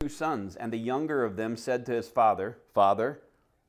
Two 0.00 0.08
sons, 0.10 0.56
and 0.56 0.72
the 0.72 0.78
younger 0.78 1.24
of 1.24 1.36
them 1.36 1.56
said 1.56 1.86
to 1.86 1.92
his 1.92 2.08
father, 2.08 2.58
Father, 2.74 3.22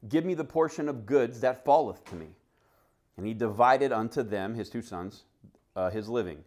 give 0.10 0.26
me 0.26 0.34
the 0.34 0.44
portion 0.44 0.90
of 0.90 1.06
goods 1.06 1.40
that 1.40 1.64
falleth 1.64 2.04
to 2.06 2.16
me. 2.16 2.28
And 3.16 3.26
he 3.26 3.34
divided 3.34 3.94
unto 3.94 4.24
them, 4.24 4.54
his 4.54 4.70
two 4.70 4.82
sons, 4.82 5.24
uh, 5.76 5.90
his 5.90 6.10
living. 6.10 6.44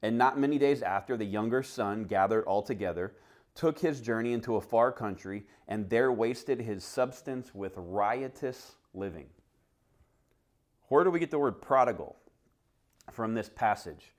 And 0.00 0.16
not 0.16 0.38
many 0.38 0.58
days 0.58 0.80
after, 0.80 1.16
the 1.16 1.24
younger 1.24 1.62
son 1.64 2.04
gathered 2.04 2.44
all 2.44 2.62
together, 2.62 3.14
took 3.56 3.80
his 3.80 4.00
journey 4.00 4.32
into 4.32 4.56
a 4.56 4.60
far 4.60 4.92
country, 4.92 5.44
and 5.66 5.90
there 5.90 6.12
wasted 6.12 6.60
his 6.60 6.84
substance 6.84 7.52
with 7.52 7.72
riotous 7.76 8.76
living. 8.94 9.26
Where 10.88 11.02
do 11.02 11.10
we 11.10 11.18
get 11.18 11.32
the 11.32 11.38
word 11.38 11.60
prodigal 11.60 12.16
from 13.10 13.34
this 13.34 13.48
passage? 13.48 14.12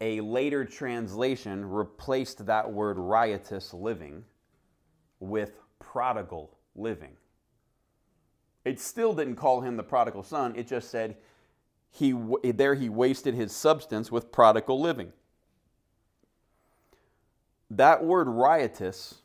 A 0.00 0.20
later 0.20 0.64
translation 0.64 1.68
replaced 1.68 2.46
that 2.46 2.72
word 2.72 2.98
riotous 2.98 3.74
living 3.74 4.24
with 5.18 5.58
prodigal 5.80 6.56
living. 6.76 7.16
It 8.64 8.78
still 8.80 9.12
didn't 9.12 9.36
call 9.36 9.60
him 9.60 9.76
the 9.76 9.82
prodigal 9.82 10.22
son, 10.22 10.54
it 10.56 10.66
just 10.66 10.90
said 10.90 11.16
he, 11.90 12.14
there 12.44 12.74
he 12.74 12.88
wasted 12.88 13.34
his 13.34 13.50
substance 13.52 14.12
with 14.12 14.30
prodigal 14.30 14.80
living. 14.80 15.12
That 17.70 18.04
word 18.04 18.28
riotous, 18.28 19.22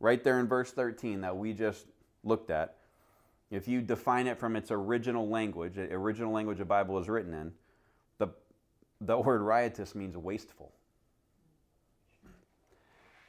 right 0.00 0.22
there 0.22 0.38
in 0.38 0.48
verse 0.48 0.72
13 0.72 1.22
that 1.22 1.36
we 1.36 1.52
just 1.52 1.86
looked 2.24 2.50
at, 2.50 2.76
if 3.50 3.66
you 3.66 3.80
define 3.80 4.26
it 4.26 4.38
from 4.38 4.54
its 4.54 4.70
original 4.70 5.28
language, 5.28 5.74
the 5.74 5.92
original 5.92 6.32
language 6.32 6.58
the 6.58 6.64
Bible 6.64 6.98
is 6.98 7.08
written 7.08 7.34
in, 7.34 7.52
the 9.00 9.18
word 9.18 9.40
riotous 9.40 9.94
means 9.94 10.16
wasteful. 10.16 10.72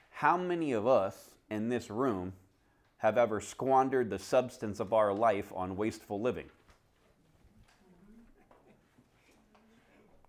How 0.10 0.38
many 0.38 0.74
of 0.74 0.86
us 0.86 1.32
in 1.50 1.70
this 1.70 1.90
room 1.90 2.34
have 2.98 3.18
ever 3.18 3.42
squandered 3.42 4.10
the 4.10 4.20
substance 4.20 4.80
of 4.80 4.94
our 4.94 5.14
life 5.14 5.52
on 5.56 5.76
wasteful 5.76 6.22
living? 6.22 6.50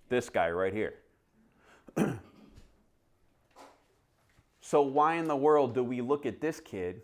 This 0.08 0.28
guy 0.28 0.50
right 0.50 0.72
here. 0.72 0.94
so, 4.60 4.82
why 4.82 5.14
in 5.14 5.26
the 5.26 5.36
world 5.36 5.74
do 5.74 5.82
we 5.82 6.00
look 6.00 6.24
at 6.24 6.40
this 6.40 6.60
kid 6.60 7.02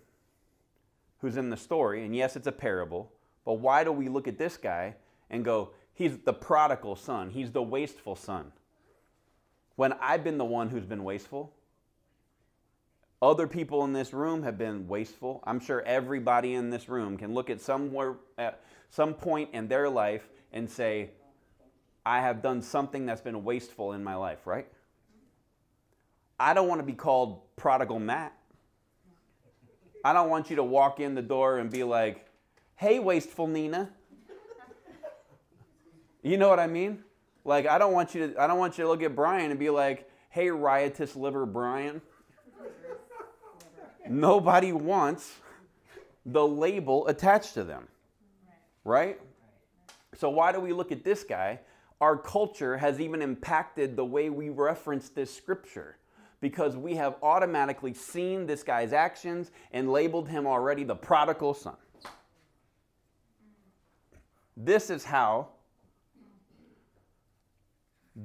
who's 1.21 1.37
in 1.37 1.51
the 1.51 1.57
story, 1.57 2.05
and 2.05 2.15
yes, 2.15 2.37
it's 2.37 2.47
a 2.47 2.53
parable, 2.53 3.13
but 3.45 3.55
why 3.55 3.83
do 3.85 3.93
we 3.93 4.09
look 4.09 4.29
at 4.29 4.39
this 4.39 4.57
guy 4.57 4.95
and 5.31 5.45
go, 5.45 5.71
he's 5.99 6.17
the 6.19 6.33
prodigal 6.33 6.95
son, 6.95 7.31
he's 7.31 7.51
the 7.51 7.63
wasteful 7.63 8.15
son? 8.15 8.53
When 9.75 9.93
I've 9.95 10.23
been 10.23 10.39
the 10.39 10.45
one 10.45 10.69
who's 10.69 10.87
been 10.87 11.03
wasteful, 11.03 11.53
other 13.21 13.49
people 13.49 13.85
in 13.85 13.93
this 13.93 14.13
room 14.13 14.45
have 14.45 14.57
been 14.57 14.87
wasteful. 14.87 15.43
I'm 15.45 15.59
sure 15.59 15.83
everybody 15.83 16.55
in 16.55 16.71
this 16.71 16.89
room 16.89 17.17
can 17.17 17.35
look 17.35 17.51
at 17.51 17.61
somewhere 17.61 18.15
at 18.39 18.61
some 18.91 19.13
point 19.13 19.51
in 19.53 19.67
their 19.67 19.89
life 19.89 20.29
and 20.53 20.71
say, 20.71 21.11
I 22.07 22.21
have 22.21 22.43
done 22.43 22.63
something 22.63 23.05
that's 23.05 23.21
been 23.21 23.43
wasteful 23.43 23.93
in 23.93 24.05
my 24.05 24.15
life, 24.15 24.47
right? 24.47 24.69
I 26.39 26.55
don't 26.55 26.69
want 26.69 26.81
to 26.81 26.87
be 26.87 26.93
called 26.93 27.41
prodigal 27.57 27.99
Matt. 27.99 28.33
I 30.05 30.13
don't 30.13 30.31
want 30.31 30.49
you 30.49 30.57
to 30.57 30.65
walk 30.65 31.01
in 31.01 31.17
the 31.17 31.23
door 31.23 31.59
and 31.59 31.69
be 31.71 31.83
like, 31.83 32.25
hey, 32.77 33.01
wasteful 33.01 33.49
Nina. 33.49 33.91
You 36.23 36.37
know 36.37 36.49
what 36.49 36.59
I 36.59 36.67
mean? 36.67 37.05
Like, 37.45 37.67
I 37.67 37.79
don't 37.79 37.93
want 37.93 38.15
you 38.15 38.29
to, 38.29 38.41
I 38.41 38.47
don't 38.47 38.59
want 38.59 38.79
you 38.79 38.85
to 38.85 38.89
look 38.89 39.03
at 39.03 39.15
Brian 39.15 39.51
and 39.51 39.59
be 39.59 39.71
like, 39.71 40.11
hey, 40.31 40.51
riotous 40.51 41.17
liver 41.17 41.47
Brian. 41.47 42.03
Nobody 44.09 44.73
wants 44.73 45.35
the 46.25 46.47
label 46.47 47.07
attached 47.09 47.55
to 47.55 47.65
them, 47.65 47.89
right? 48.85 49.21
So, 50.15 50.31
why 50.31 50.53
do 50.53 50.61
we 50.61 50.73
look 50.73 50.93
at 50.93 51.05
this 51.05 51.25
guy? 51.25 51.61
Our 52.01 52.17
culture 52.17 52.77
has 52.77 53.01
even 53.01 53.23
impacted 53.23 53.97
the 53.97 54.05
way 54.05 54.31
we 54.31 54.49
reference 54.51 55.09
this 55.09 55.35
scripture 55.35 55.97
because 56.41 56.77
we 56.77 56.95
have 56.95 57.17
automatically 57.23 57.93
seen 57.93 58.47
this 58.47 58.63
guy's 58.63 58.93
actions 58.93 59.51
and 59.73 59.91
labeled 59.91 60.29
him 60.29 60.47
already 60.47 60.85
the 60.85 60.95
prodigal 60.95 61.55
son. 61.55 61.77
This 64.57 64.91
is 64.91 65.05
how 65.05 65.49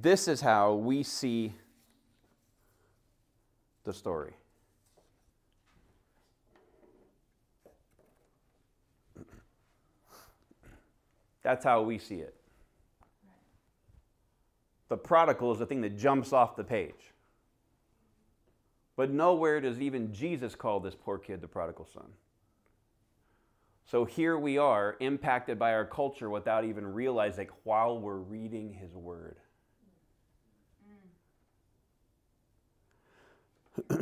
this 0.02 0.28
is 0.28 0.42
how 0.42 0.74
we 0.74 1.04
see 1.04 1.54
the 3.84 3.94
story. 3.94 4.34
That's 11.44 11.64
how 11.64 11.82
we 11.82 11.98
see 11.98 12.16
it. 12.16 12.34
The 14.90 14.98
prodigal 14.98 15.52
is 15.52 15.60
the 15.60 15.66
thing 15.66 15.82
that 15.82 15.98
jumps 15.98 16.34
off 16.34 16.56
the 16.56 16.64
page. 16.64 17.12
But 18.96 19.12
nowhere 19.12 19.60
does 19.60 19.82
even 19.82 20.14
Jesus 20.14 20.56
call 20.56 20.80
this 20.80 20.96
poor 20.96 21.18
kid 21.18 21.42
the 21.42 21.48
prodigal 21.48 21.88
son. 21.94 22.06
So 23.86 24.06
here 24.06 24.38
we 24.38 24.58
are, 24.58 24.96
impacted 25.02 25.60
by 25.60 25.74
our 25.74 25.86
culture 25.86 26.30
without 26.30 26.64
even 26.64 26.94
realizing 26.94 27.50
while 27.64 28.00
we're 28.00 28.18
reading 28.18 28.74
his 28.74 28.96
word. 28.96 29.38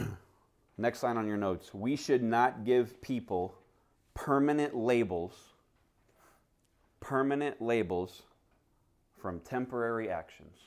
Next 0.77 1.03
line 1.03 1.17
on 1.17 1.27
your 1.27 1.37
notes. 1.37 1.73
We 1.73 1.95
should 1.95 2.23
not 2.23 2.63
give 2.63 3.01
people 3.01 3.55
permanent 4.13 4.75
labels, 4.75 5.33
permanent 6.99 7.61
labels 7.61 8.23
from 9.21 9.39
temporary 9.41 10.09
actions. 10.09 10.57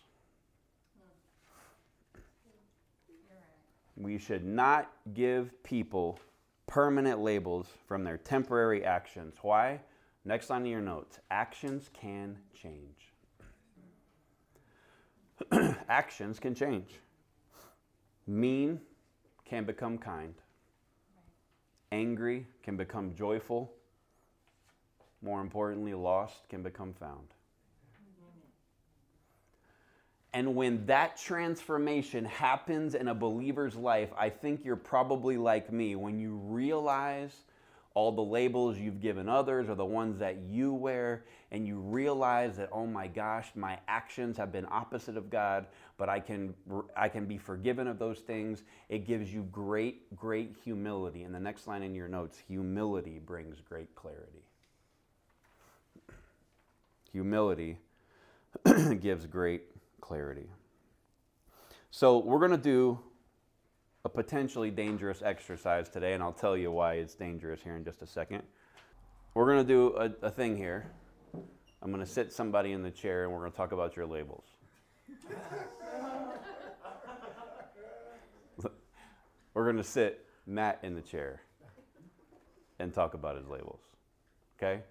We 3.97 4.19
should 4.19 4.45
not 4.45 4.91
give 5.15 5.63
people 5.63 6.19
permanent 6.67 7.21
labels 7.21 7.69
from 7.87 8.05
their 8.05 8.19
temporary 8.19 8.85
actions. 8.85 9.35
Why? 9.43 9.81
Next 10.25 10.51
line 10.51 10.63
in 10.63 10.71
your 10.71 10.81
notes 10.81 11.21
actions 11.31 11.91
can 11.93 12.39
change. 12.55 13.13
actions 15.89 16.39
can 16.39 16.55
change. 16.55 16.91
Mean 18.27 18.81
can 19.45 19.65
become 19.65 19.99
kind, 19.99 20.35
angry 21.93 22.47
can 22.63 22.77
become 22.77 23.15
joyful, 23.15 23.73
more 25.23 25.41
importantly, 25.41 25.95
lost 25.95 26.49
can 26.49 26.63
become 26.63 26.93
found. 26.93 27.29
And 30.35 30.57
when 30.57 30.85
that 30.87 31.17
transformation 31.17 32.25
happens 32.25 32.97
in 32.97 33.07
a 33.07 33.15
believer's 33.15 33.77
life, 33.77 34.11
I 34.19 34.31
think 34.31 34.65
you're 34.65 34.75
probably 34.75 35.37
like 35.37 35.73
me. 35.73 35.95
When 35.95 36.19
you 36.19 36.35
realize 36.35 37.33
all 37.95 38.11
the 38.11 38.23
labels 38.23 38.77
you've 38.77 39.01
given 39.01 39.29
others 39.29 39.69
or 39.69 39.77
the 39.77 39.85
ones 39.85 40.19
that 40.19 40.39
you 40.49 40.75
wear, 40.75 41.25
and 41.53 41.65
you 41.65 41.79
realize 41.79 42.57
that, 42.57 42.69
oh 42.73 42.87
my 42.87 43.07
gosh, 43.07 43.47
my 43.55 43.79
actions 43.87 44.37
have 44.37 44.51
been 44.51 44.67
opposite 44.69 45.17
of 45.17 45.31
God, 45.31 45.67
but 45.97 46.09
I 46.09 46.19
can, 46.19 46.55
I 46.97 47.09
can 47.09 47.25
be 47.25 47.39
forgiven 47.39 47.87
of 47.87 48.01
those 48.01 48.19
things, 48.19 48.65
it 48.89 49.07
gives 49.07 49.33
you 49.33 49.45
great, 49.53 50.15
great 50.17 50.57
humility. 50.65 51.23
And 51.23 51.33
the 51.33 51.39
next 51.39 51.69
line 51.69 51.85
in 51.85 51.95
your 51.95 52.09
notes 52.09 52.43
humility 52.49 53.21
brings 53.25 53.61
great 53.61 53.95
clarity. 53.95 54.43
Humility 57.13 57.79
gives 59.01 59.25
great 59.27 59.63
clarity. 60.01 60.49
So, 61.93 62.19
we're 62.19 62.41
going 62.41 62.51
to 62.51 62.57
do 62.57 62.99
a 64.05 64.09
potentially 64.09 64.71
dangerous 64.71 65.23
exercise 65.23 65.89
today, 65.89 66.13
and 66.13 66.23
I'll 66.23 66.33
tell 66.33 66.57
you 66.57 66.71
why 66.71 66.95
it's 66.95 67.15
dangerous 67.15 67.63
here 67.63 67.75
in 67.77 67.85
just 67.85 68.03
a 68.03 68.07
second. 68.07 68.43
We're 69.35 69.47
going 69.47 69.67
to 69.67 69.73
do 69.73 69.97
a, 69.97 70.11
a 70.27 70.31
thing 70.31 70.57
here. 70.57 70.91
I'm 71.83 71.91
going 71.91 72.05
to 72.05 72.11
sit 72.11 72.33
somebody 72.33 72.73
in 72.73 72.83
the 72.83 72.91
chair, 72.91 73.25
and 73.25 73.33
we're 73.33 73.41
going 73.41 73.53
to 73.53 73.57
talk 73.57 73.73
about 73.73 73.97
your 73.97 74.07
labels. 74.07 74.45
we're 79.55 79.65
going 79.65 79.77
to 79.77 79.85
sit 79.85 80.27
Matt 80.47 80.81
in 80.83 80.95
the 80.95 81.03
chair 81.03 81.41
and 82.79 82.93
talk 82.93 83.15
about 83.15 83.37
his 83.37 83.49
labels. 83.49 83.81
Okay? 84.59 84.83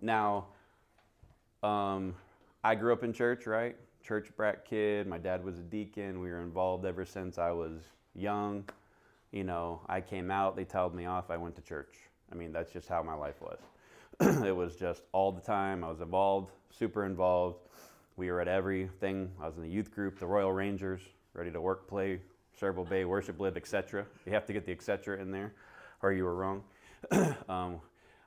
Now, 0.00 0.46
um, 1.62 2.14
I 2.62 2.74
grew 2.74 2.92
up 2.92 3.04
in 3.04 3.12
church, 3.12 3.46
right? 3.46 3.76
church 4.04 4.28
brat 4.36 4.66
kid. 4.66 5.06
My 5.06 5.16
dad 5.18 5.42
was 5.42 5.58
a 5.58 5.62
deacon. 5.62 6.20
We 6.20 6.28
were 6.28 6.42
involved 6.42 6.84
ever 6.84 7.06
since 7.06 7.38
I 7.38 7.50
was 7.52 7.80
young. 8.14 8.64
You 9.32 9.44
know, 9.44 9.80
I 9.88 10.00
came 10.00 10.30
out, 10.30 10.56
they 10.56 10.64
told 10.64 10.94
me 10.94 11.06
off, 11.06 11.30
I 11.30 11.36
went 11.36 11.56
to 11.56 11.62
church. 11.62 11.94
I 12.30 12.36
mean, 12.36 12.52
that's 12.52 12.72
just 12.72 12.88
how 12.88 13.02
my 13.02 13.14
life 13.14 13.40
was. 13.40 13.58
it 14.44 14.54
was 14.54 14.76
just 14.76 15.02
all 15.12 15.32
the 15.32 15.40
time. 15.40 15.82
I 15.82 15.88
was 15.88 16.00
involved, 16.00 16.52
super 16.70 17.04
involved. 17.04 17.58
We 18.16 18.30
were 18.30 18.40
at 18.40 18.48
everything. 18.48 19.30
I 19.40 19.46
was 19.46 19.56
in 19.56 19.62
the 19.62 19.68
youth 19.68 19.90
group, 19.90 20.20
the 20.20 20.26
Royal 20.26 20.52
Rangers, 20.52 21.00
ready 21.34 21.50
to 21.50 21.60
work, 21.60 21.88
play, 21.88 22.20
serve, 22.58 22.88
Bay, 22.88 23.04
worship, 23.04 23.40
live, 23.40 23.56
etc. 23.56 24.06
You 24.24 24.32
have 24.32 24.46
to 24.46 24.52
get 24.52 24.64
the 24.64 24.72
etc. 24.72 25.20
in 25.20 25.32
there, 25.32 25.52
or 26.02 26.12
you 26.12 26.24
were 26.24 26.34
wrong. 26.34 26.62
um, 27.48 27.80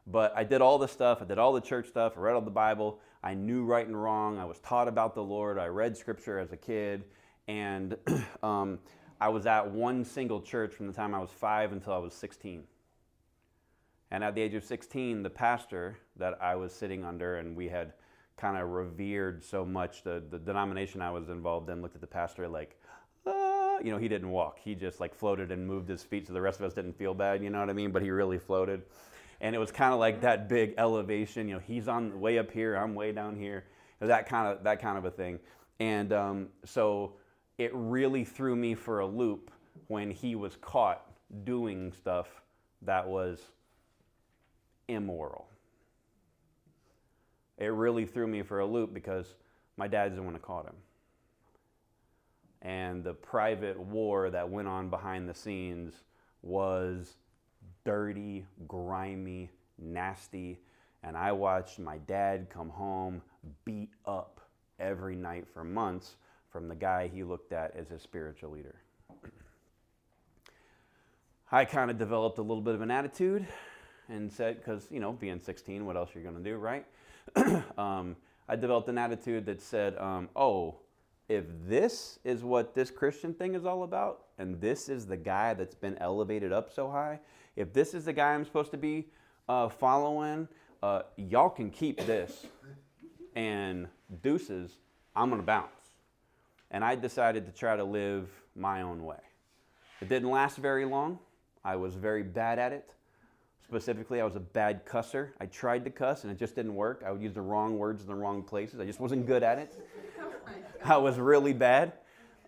but 0.05 0.33
I 0.35 0.43
did 0.43 0.61
all 0.61 0.77
the 0.77 0.87
stuff. 0.87 1.21
I 1.21 1.25
did 1.25 1.37
all 1.37 1.53
the 1.53 1.61
church 1.61 1.87
stuff. 1.87 2.13
I 2.17 2.21
read 2.21 2.35
all 2.35 2.41
the 2.41 2.49
Bible. 2.49 2.99
I 3.23 3.33
knew 3.33 3.63
right 3.63 3.85
and 3.85 4.01
wrong. 4.01 4.37
I 4.37 4.45
was 4.45 4.59
taught 4.59 4.87
about 4.87 5.15
the 5.15 5.23
Lord. 5.23 5.57
I 5.57 5.67
read 5.67 5.97
scripture 5.97 6.39
as 6.39 6.51
a 6.51 6.57
kid. 6.57 7.03
And 7.47 7.97
um, 8.43 8.79
I 9.19 9.29
was 9.29 9.45
at 9.45 9.71
one 9.71 10.05
single 10.05 10.41
church 10.41 10.73
from 10.73 10.87
the 10.87 10.93
time 10.93 11.13
I 11.13 11.19
was 11.19 11.31
five 11.31 11.71
until 11.71 11.93
I 11.93 11.97
was 11.97 12.13
16. 12.13 12.63
And 14.11 14.23
at 14.23 14.35
the 14.35 14.41
age 14.41 14.53
of 14.53 14.63
16, 14.63 15.23
the 15.23 15.29
pastor 15.29 15.97
that 16.17 16.37
I 16.41 16.55
was 16.55 16.71
sitting 16.73 17.03
under, 17.03 17.37
and 17.37 17.55
we 17.55 17.67
had 17.67 17.93
kind 18.37 18.57
of 18.57 18.69
revered 18.69 19.43
so 19.43 19.65
much, 19.65 20.03
the, 20.03 20.23
the 20.29 20.39
denomination 20.39 21.01
I 21.01 21.11
was 21.11 21.29
involved 21.29 21.69
in 21.69 21.81
looked 21.81 21.95
at 21.95 22.01
the 22.01 22.07
pastor 22.07 22.47
like, 22.47 22.79
ah, 23.25 23.79
you 23.83 23.91
know, 23.91 23.97
he 23.97 24.07
didn't 24.07 24.29
walk. 24.29 24.59
He 24.59 24.75
just 24.75 24.99
like 24.99 25.13
floated 25.13 25.51
and 25.51 25.67
moved 25.67 25.89
his 25.89 26.03
feet 26.03 26.27
so 26.27 26.33
the 26.33 26.41
rest 26.41 26.59
of 26.59 26.65
us 26.65 26.73
didn't 26.73 26.97
feel 26.97 27.13
bad, 27.13 27.43
you 27.43 27.49
know 27.49 27.59
what 27.59 27.69
I 27.69 27.73
mean? 27.73 27.91
But 27.91 28.03
he 28.03 28.11
really 28.11 28.37
floated 28.37 28.83
and 29.41 29.55
it 29.55 29.59
was 29.59 29.71
kind 29.71 29.93
of 29.93 29.99
like 29.99 30.21
that 30.21 30.49
big 30.49 30.73
elevation. 30.77 31.47
You 31.47 31.55
know, 31.55 31.61
he's 31.65 31.87
on 31.87 32.19
way 32.19 32.39
up 32.39 32.51
here, 32.51 32.75
I'm 32.75 32.95
way 32.95 33.11
down 33.11 33.35
here. 33.35 33.65
That 33.99 34.27
kind 34.27 34.47
of 34.47 34.63
that 34.63 34.81
kind 34.81 34.97
of 34.97 35.05
a 35.05 35.11
thing. 35.11 35.39
And 35.79 36.13
um, 36.13 36.47
so 36.65 37.13
it 37.57 37.71
really 37.73 38.23
threw 38.23 38.55
me 38.55 38.75
for 38.75 38.99
a 38.99 39.05
loop 39.05 39.51
when 39.87 40.11
he 40.11 40.35
was 40.35 40.55
caught 40.57 41.05
doing 41.43 41.91
stuff 41.91 42.27
that 42.83 43.07
was 43.07 43.39
immoral. 44.87 45.47
It 47.57 47.67
really 47.67 48.05
threw 48.05 48.27
me 48.27 48.43
for 48.43 48.59
a 48.59 48.65
loop 48.65 48.93
because 48.93 49.33
my 49.77 49.87
dad 49.87 50.09
didn't 50.09 50.25
want 50.25 50.35
to 50.35 50.41
caught 50.41 50.65
him. 50.65 50.75
And 52.61 53.03
the 53.03 53.13
private 53.13 53.79
war 53.79 54.29
that 54.29 54.49
went 54.49 54.67
on 54.67 54.89
behind 54.89 55.27
the 55.27 55.33
scenes 55.33 55.93
was 56.43 57.17
dirty, 57.83 58.45
grimy, 58.67 59.49
nasty. 59.79 60.59
And 61.03 61.17
I 61.17 61.31
watched 61.31 61.79
my 61.79 61.97
dad 61.99 62.47
come 62.49 62.69
home 62.69 63.21
beat 63.65 63.91
up 64.05 64.41
every 64.79 65.15
night 65.15 65.47
for 65.51 65.63
months 65.63 66.15
from 66.57 66.67
the 66.67 66.75
guy 66.75 67.07
he 67.07 67.23
looked 67.23 67.53
at 67.53 67.75
as 67.75 67.91
a 67.91 67.99
spiritual 67.99 68.49
leader. 68.49 68.73
I 71.51 71.65
kind 71.65 71.91
of 71.91 71.99
developed 71.99 72.39
a 72.39 72.41
little 72.41 72.63
bit 72.63 72.73
of 72.73 72.81
an 72.81 72.89
attitude 72.89 73.45
and 74.09 74.33
said, 74.33 74.57
because, 74.57 74.87
you 74.89 74.99
know, 74.99 75.11
being 75.11 75.39
16, 75.39 75.85
what 75.85 75.95
else 75.95 76.15
are 76.15 76.19
you 76.19 76.27
going 76.27 76.43
to 76.43 76.49
do, 76.49 76.55
right? 76.55 76.83
um, 77.77 78.15
I 78.49 78.55
developed 78.55 78.89
an 78.89 78.97
attitude 78.97 79.45
that 79.45 79.61
said, 79.61 79.99
um, 79.99 80.29
oh, 80.35 80.77
if 81.29 81.45
this 81.67 82.17
is 82.23 82.43
what 82.43 82.73
this 82.73 82.89
Christian 82.89 83.35
thing 83.35 83.53
is 83.53 83.63
all 83.63 83.83
about, 83.83 84.21
and 84.39 84.59
this 84.59 84.89
is 84.89 85.05
the 85.05 85.17
guy 85.17 85.53
that's 85.53 85.75
been 85.75 85.95
elevated 85.99 86.51
up 86.51 86.73
so 86.73 86.89
high, 86.89 87.19
if 87.55 87.71
this 87.71 87.93
is 87.93 88.05
the 88.05 88.13
guy 88.13 88.33
I'm 88.33 88.45
supposed 88.45 88.71
to 88.71 88.77
be 88.77 89.05
uh, 89.47 89.69
following, 89.69 90.47
uh, 90.81 91.03
y'all 91.17 91.51
can 91.51 91.69
keep 91.69 92.03
this. 92.07 92.47
And 93.35 93.87
deuces, 94.23 94.71
I'm 95.15 95.29
going 95.29 95.39
to 95.39 95.45
bounce. 95.45 95.76
And 96.71 96.83
I 96.83 96.95
decided 96.95 97.45
to 97.45 97.51
try 97.51 97.75
to 97.75 97.83
live 97.83 98.29
my 98.55 98.81
own 98.81 99.03
way. 99.03 99.19
It 100.01 100.09
didn't 100.09 100.29
last 100.29 100.57
very 100.57 100.85
long. 100.85 101.19
I 101.63 101.75
was 101.75 101.95
very 101.95 102.23
bad 102.23 102.59
at 102.59 102.71
it. 102.71 102.93
Specifically, 103.63 104.21
I 104.21 104.23
was 104.23 104.35
a 104.35 104.41
bad 104.41 104.85
cusser. 104.85 105.29
I 105.41 105.45
tried 105.47 105.83
to 105.85 105.89
cuss 105.89 106.23
and 106.23 106.31
it 106.31 106.37
just 106.37 106.55
didn't 106.55 106.75
work. 106.75 107.03
I 107.05 107.11
would 107.11 107.21
use 107.21 107.33
the 107.33 107.41
wrong 107.41 107.77
words 107.77 108.01
in 108.01 108.07
the 108.07 108.15
wrong 108.15 108.43
places. 108.43 108.79
I 108.79 108.85
just 108.85 108.99
wasn't 108.99 109.25
good 109.25 109.43
at 109.43 109.57
it. 109.57 109.75
I 110.85 110.97
was 110.97 111.19
really 111.19 111.53
bad. 111.53 111.93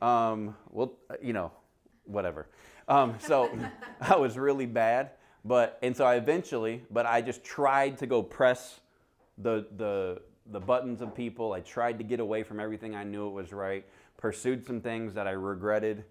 Um, 0.01 0.55
well, 0.69 0.93
you 1.21 1.33
know, 1.33 1.51
whatever. 2.05 2.47
Um, 2.87 3.15
so 3.19 3.49
I 4.01 4.15
was 4.15 4.37
really 4.37 4.65
bad. 4.65 5.11
But 5.43 5.79
and 5.81 5.95
so 5.95 6.05
I 6.05 6.15
eventually, 6.15 6.83
but 6.91 7.05
I 7.05 7.21
just 7.21 7.43
tried 7.43 7.97
to 7.99 8.07
go 8.07 8.21
press 8.21 8.79
the 9.37 9.67
the 9.77 10.21
the 10.51 10.59
buttons 10.59 11.01
of 11.01 11.15
people. 11.15 11.53
I 11.53 11.61
tried 11.61 11.97
to 11.99 12.03
get 12.03 12.19
away 12.19 12.43
from 12.43 12.59
everything 12.59 12.95
I 12.95 13.03
knew 13.03 13.27
it 13.27 13.31
was 13.31 13.53
right. 13.53 13.85
Pursued 14.19 14.65
some 14.65 14.81
things 14.81 15.13
that 15.13 15.27
I 15.27 15.31
regretted, 15.31 16.03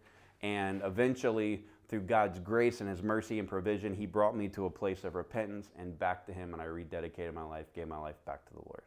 and 0.43 0.81
eventually, 0.83 1.65
through 1.89 2.01
God's 2.01 2.39
grace 2.39 2.81
and 2.81 2.89
His 2.89 3.03
mercy 3.03 3.39
and 3.39 3.47
provision, 3.47 3.95
He 3.95 4.07
brought 4.07 4.35
me 4.35 4.49
to 4.49 4.65
a 4.65 4.71
place 4.71 5.05
of 5.05 5.15
repentance 5.15 5.69
and 5.79 5.99
back 5.99 6.25
to 6.27 6.33
Him, 6.33 6.55
and 6.55 6.63
I 6.63 6.67
rededicated 6.67 7.35
my 7.35 7.43
life, 7.43 7.67
gave 7.75 7.87
my 7.87 7.99
life 7.99 8.17
back 8.25 8.47
to 8.47 8.55
the 8.55 8.61
Lord. 8.65 8.83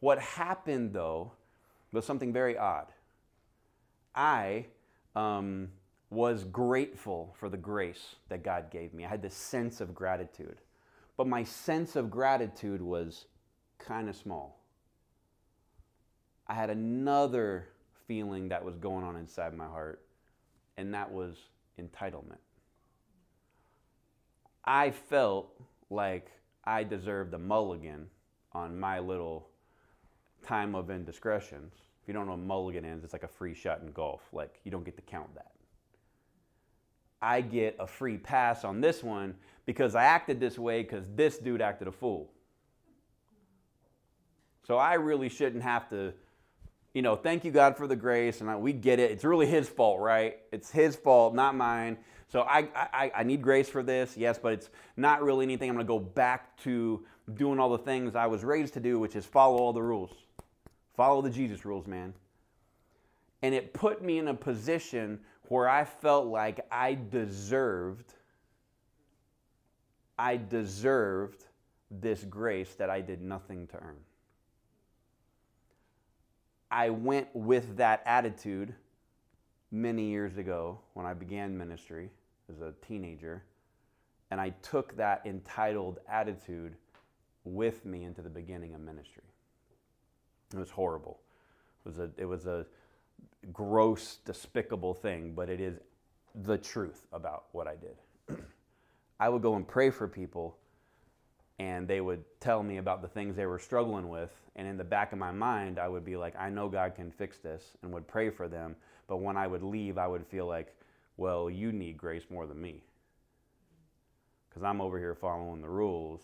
What 0.00 0.18
happened 0.18 0.92
though 0.92 1.32
was 1.92 2.04
something 2.04 2.32
very 2.32 2.58
odd. 2.58 2.86
I 4.14 4.66
um, 5.14 5.68
was 6.10 6.44
grateful 6.44 7.34
for 7.38 7.48
the 7.48 7.56
grace 7.56 8.16
that 8.28 8.42
God 8.42 8.70
gave 8.70 8.92
me. 8.92 9.04
I 9.04 9.08
had 9.08 9.22
this 9.22 9.34
sense 9.34 9.80
of 9.80 9.94
gratitude. 9.94 10.58
But 11.16 11.26
my 11.26 11.44
sense 11.44 11.96
of 11.96 12.10
gratitude 12.10 12.82
was 12.82 13.26
kind 13.78 14.08
of 14.08 14.16
small. 14.16 14.60
I 16.46 16.54
had 16.54 16.70
another 16.70 17.68
feeling 18.06 18.48
that 18.48 18.64
was 18.64 18.76
going 18.76 19.04
on 19.04 19.16
inside 19.16 19.54
my 19.54 19.66
heart, 19.66 20.02
and 20.76 20.92
that 20.94 21.10
was 21.10 21.36
entitlement. 21.80 22.38
I 24.64 24.90
felt 24.90 25.48
like 25.90 26.30
I 26.64 26.82
deserved 26.84 27.34
a 27.34 27.38
mulligan 27.38 28.06
on 28.52 28.78
my 28.78 28.98
little 28.98 29.48
time 30.42 30.74
of 30.74 30.90
indiscretions. 30.90 31.74
If 32.02 32.08
you 32.08 32.14
don't 32.14 32.26
know 32.26 32.32
what 32.32 32.40
mulligan 32.40 32.84
is, 32.84 33.04
it's 33.04 33.12
like 33.12 33.22
a 33.22 33.28
free 33.28 33.54
shot 33.54 33.80
in 33.82 33.92
golf. 33.92 34.22
Like, 34.32 34.60
you 34.64 34.70
don't 34.70 34.84
get 34.84 34.96
to 34.96 35.02
count 35.02 35.34
that. 35.34 35.52
I 37.20 37.40
get 37.40 37.76
a 37.78 37.86
free 37.86 38.18
pass 38.18 38.64
on 38.64 38.80
this 38.80 39.02
one 39.02 39.34
because 39.64 39.94
I 39.94 40.04
acted 40.04 40.38
this 40.38 40.58
way 40.58 40.82
because 40.82 41.04
this 41.14 41.38
dude 41.38 41.60
acted 41.60 41.88
a 41.88 41.92
fool. 41.92 42.30
So 44.66 44.76
I 44.76 44.94
really 44.94 45.28
shouldn't 45.28 45.62
have 45.62 45.88
to, 45.90 46.12
you 46.96 47.02
know, 47.02 47.14
thank 47.14 47.44
you 47.44 47.50
God 47.50 47.76
for 47.76 47.86
the 47.86 47.94
grace, 47.94 48.40
and 48.40 48.48
I, 48.48 48.56
we 48.56 48.72
get 48.72 48.98
it. 48.98 49.10
It's 49.10 49.22
really 49.22 49.44
His 49.44 49.68
fault, 49.68 50.00
right? 50.00 50.38
It's 50.50 50.70
His 50.70 50.96
fault, 50.96 51.34
not 51.34 51.54
mine. 51.54 51.98
So 52.28 52.40
I, 52.40 52.68
I, 52.74 53.12
I 53.16 53.22
need 53.22 53.42
grace 53.42 53.68
for 53.68 53.82
this, 53.82 54.16
yes, 54.16 54.38
but 54.38 54.54
it's 54.54 54.70
not 54.96 55.22
really 55.22 55.44
anything 55.44 55.68
I'm 55.68 55.76
going 55.76 55.86
to 55.86 55.92
go 55.92 55.98
back 55.98 56.56
to 56.62 57.04
doing 57.34 57.60
all 57.60 57.68
the 57.68 57.84
things 57.84 58.16
I 58.16 58.24
was 58.24 58.44
raised 58.44 58.72
to 58.74 58.80
do, 58.80 58.98
which 58.98 59.14
is 59.14 59.26
follow 59.26 59.58
all 59.58 59.74
the 59.74 59.82
rules. 59.82 60.10
Follow 60.96 61.20
the 61.20 61.28
Jesus 61.28 61.66
rules, 61.66 61.86
man. 61.86 62.14
And 63.42 63.54
it 63.54 63.74
put 63.74 64.02
me 64.02 64.16
in 64.16 64.28
a 64.28 64.34
position 64.34 65.20
where 65.48 65.68
I 65.68 65.84
felt 65.84 66.28
like 66.28 66.66
I 66.72 66.94
deserved 66.94 68.14
I 70.18 70.38
deserved 70.38 71.44
this 71.90 72.24
grace 72.24 72.72
that 72.76 72.88
I 72.88 73.02
did 73.02 73.20
nothing 73.20 73.66
to 73.66 73.76
earn. 73.76 73.98
I 76.70 76.90
went 76.90 77.28
with 77.34 77.76
that 77.76 78.02
attitude 78.06 78.74
many 79.70 80.04
years 80.04 80.36
ago 80.36 80.80
when 80.94 81.06
I 81.06 81.14
began 81.14 81.56
ministry 81.56 82.10
as 82.50 82.60
a 82.60 82.72
teenager, 82.86 83.44
and 84.30 84.40
I 84.40 84.50
took 84.62 84.96
that 84.96 85.22
entitled 85.24 85.98
attitude 86.08 86.74
with 87.44 87.84
me 87.84 88.04
into 88.04 88.22
the 88.22 88.30
beginning 88.30 88.74
of 88.74 88.80
ministry. 88.80 89.22
It 90.52 90.58
was 90.58 90.70
horrible. 90.70 91.20
It 91.84 91.88
was 91.88 91.98
a, 91.98 92.10
it 92.16 92.24
was 92.24 92.46
a 92.46 92.66
gross, 93.52 94.18
despicable 94.24 94.94
thing, 94.94 95.32
but 95.34 95.48
it 95.48 95.60
is 95.60 95.78
the 96.34 96.58
truth 96.58 97.06
about 97.12 97.44
what 97.52 97.66
I 97.66 97.76
did. 97.76 97.96
I 99.20 99.28
would 99.28 99.42
go 99.42 99.54
and 99.54 99.66
pray 99.66 99.90
for 99.90 100.08
people, 100.08 100.58
and 101.58 101.88
they 101.88 102.00
would 102.00 102.22
tell 102.40 102.62
me 102.62 102.76
about 102.76 103.02
the 103.02 103.08
things 103.08 103.34
they 103.34 103.46
were 103.46 103.58
struggling 103.58 104.08
with. 104.08 104.30
And 104.56 104.66
in 104.66 104.76
the 104.76 104.84
back 104.84 105.12
of 105.12 105.18
my 105.18 105.32
mind, 105.32 105.78
I 105.78 105.88
would 105.88 106.04
be 106.04 106.16
like, 106.16 106.34
I 106.38 106.50
know 106.50 106.68
God 106.68 106.94
can 106.94 107.10
fix 107.10 107.38
this, 107.38 107.62
and 107.82 107.92
would 107.92 108.06
pray 108.06 108.30
for 108.30 108.48
them. 108.48 108.76
But 109.06 109.18
when 109.18 109.36
I 109.36 109.46
would 109.46 109.62
leave, 109.62 109.98
I 109.98 110.06
would 110.06 110.26
feel 110.26 110.46
like, 110.46 110.74
well, 111.16 111.48
you 111.48 111.72
need 111.72 111.96
grace 111.96 112.24
more 112.30 112.46
than 112.46 112.60
me. 112.60 112.82
Because 114.48 114.62
I'm 114.62 114.80
over 114.80 114.98
here 114.98 115.14
following 115.14 115.60
the 115.60 115.68
rules, 115.68 116.22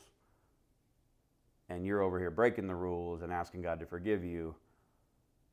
and 1.69 1.87
you're 1.87 2.03
over 2.03 2.19
here 2.19 2.31
breaking 2.31 2.67
the 2.67 2.75
rules 2.75 3.23
and 3.23 3.33
asking 3.33 3.63
God 3.63 3.81
to 3.81 3.87
forgive 3.87 4.25
you. 4.25 4.55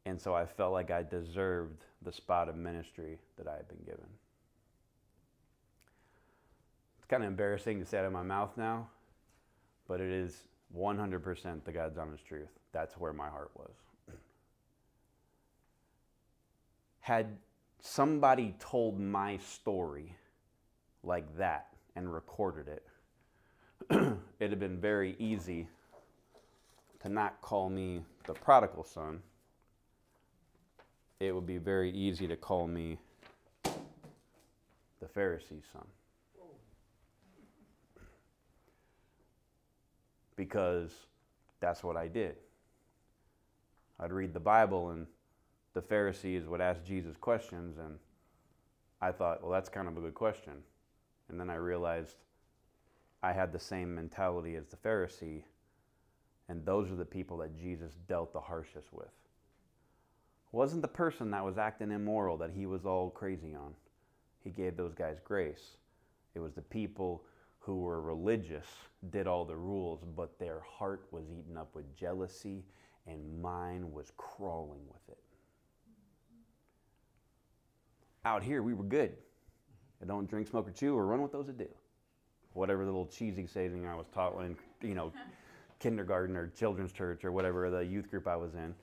And 0.06 0.20
so 0.20 0.34
I 0.34 0.46
felt 0.46 0.74
like 0.74 0.92
I 0.92 1.04
deserved 1.04 1.86
the 2.02 2.12
spot 2.12 2.50
of 2.50 2.56
ministry 2.56 3.20
that 3.38 3.48
I 3.48 3.56
had 3.56 3.68
been 3.68 3.84
given. 3.86 4.08
It's 6.98 7.08
kind 7.08 7.24
of 7.24 7.28
embarrassing 7.28 7.80
to 7.80 7.86
say 7.86 8.00
out 8.00 8.06
of 8.06 8.14
my 8.14 8.24
mouth 8.24 8.52
now, 8.58 8.88
but 9.90 10.00
it 10.00 10.12
is 10.12 10.44
100% 10.78 11.64
the 11.66 11.72
God's 11.72 11.98
honest 11.98 12.26
truth. 12.26 12.48
That's 12.72 12.96
where 12.96 13.12
my 13.12 13.28
heart 13.28 13.50
was. 13.56 13.74
Had 17.00 17.36
somebody 17.82 18.56
told 18.60 19.00
my 19.00 19.38
story 19.38 20.16
like 21.04 21.26
that 21.38 21.74
and 21.96 22.14
recorded 22.14 22.68
it, 22.68 22.86
it'd 24.40 24.52
have 24.52 24.60
been 24.60 24.80
very 24.80 25.16
easy 25.18 25.68
to 27.02 27.10
not 27.10 27.42
call 27.42 27.68
me 27.68 28.04
the 28.28 28.34
prodigal 28.34 28.84
son. 28.84 29.24
It 31.20 31.34
would 31.34 31.48
be 31.48 31.58
very 31.58 31.92
easy 31.92 32.28
to 32.28 32.36
call 32.36 32.68
me 32.68 33.00
the 33.64 35.08
Pharisee's 35.08 35.66
son. 35.74 35.86
Because 40.40 40.94
that's 41.60 41.84
what 41.84 41.98
I 41.98 42.08
did. 42.08 42.38
I'd 44.00 44.14
read 44.14 44.34
the 44.34 44.40
Bible 44.40 44.92
and 44.92 45.06
the 45.74 45.82
Pharisees 45.82 46.46
would 46.48 46.62
ask 46.62 46.82
Jesus 46.86 47.18
questions, 47.18 47.78
and 47.78 48.00
I 49.02 49.12
thought, 49.12 49.42
well, 49.42 49.52
that's 49.52 49.68
kind 49.68 49.90
of 49.90 49.98
a 49.98 50.00
good 50.00 50.14
question. 50.14 50.54
And 51.28 51.38
then 51.38 51.50
I 51.50 51.56
realized 51.56 52.16
I 53.22 53.34
had 53.34 53.52
the 53.52 53.60
same 53.60 53.94
mentality 53.94 54.56
as 54.56 54.68
the 54.68 54.78
Pharisee, 54.78 55.44
and 56.48 56.66
those 56.66 56.90
are 56.90 56.96
the 56.96 57.04
people 57.04 57.36
that 57.40 57.60
Jesus 57.60 57.92
dealt 58.08 58.32
the 58.32 58.40
harshest 58.40 58.94
with. 58.94 59.08
It 59.08 60.56
wasn't 60.56 60.84
the 60.84 60.88
person 60.88 61.32
that 61.32 61.44
was 61.44 61.58
acting 61.58 61.92
immoral 61.92 62.38
that 62.38 62.52
he 62.52 62.66
was 62.66 62.86
all 62.86 63.10
crazy 63.10 63.54
on. 63.54 63.74
He 64.42 64.52
gave 64.52 64.78
those 64.78 64.94
guys 64.94 65.18
grace. 65.22 65.76
It 66.34 66.40
was 66.40 66.54
the 66.54 66.62
people 66.62 67.26
who 67.60 67.80
were 67.80 68.02
religious, 68.02 68.66
did 69.12 69.28
all 69.28 69.46
the 69.46 69.56
rules, 69.56 70.02
but 70.16 70.40
their 70.40 70.62
heart 70.62 71.06
was 71.12 71.26
eaten 71.30 71.58
up 71.58 71.76
with 71.76 71.96
jealousy, 71.96 72.64
and 73.08 73.42
mine 73.42 73.92
was 73.92 74.12
crawling 74.18 74.82
with 74.88 75.10
it 75.10 75.24
out 78.26 78.44
here 78.44 78.62
we 78.62 78.74
were 78.74 78.84
good. 78.84 79.12
I 80.02 80.06
don't 80.06 80.30
drink, 80.30 80.48
smoke, 80.48 80.68
or 80.68 80.72
chew, 80.72 80.96
or 80.96 81.06
run 81.06 81.22
with 81.22 81.32
those 81.32 81.48
that 81.48 81.58
do. 81.58 81.68
Whatever 82.54 82.86
the 82.86 82.92
little 82.92 83.08
cheesy 83.08 83.48
saying 83.48 83.86
I 83.86 83.96
was 83.96 84.08
taught 84.14 84.36
when, 84.36 84.56
you 84.82 84.96
know, 84.96 85.12
kindergarten 85.80 86.36
or 86.36 86.48
children's 86.48 86.92
church 86.92 87.24
or 87.24 87.32
whatever 87.32 87.70
the 87.70 87.80
youth 87.80 88.10
group 88.10 88.28
I 88.28 88.36
was 88.36 88.54
in. 88.54 88.74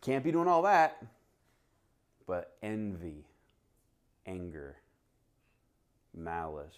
Can't 0.00 0.24
be 0.24 0.32
doing 0.32 0.48
all 0.48 0.62
that. 0.62 1.04
But 2.26 2.56
envy, 2.62 3.24
anger, 4.26 4.76
malice, 6.14 6.76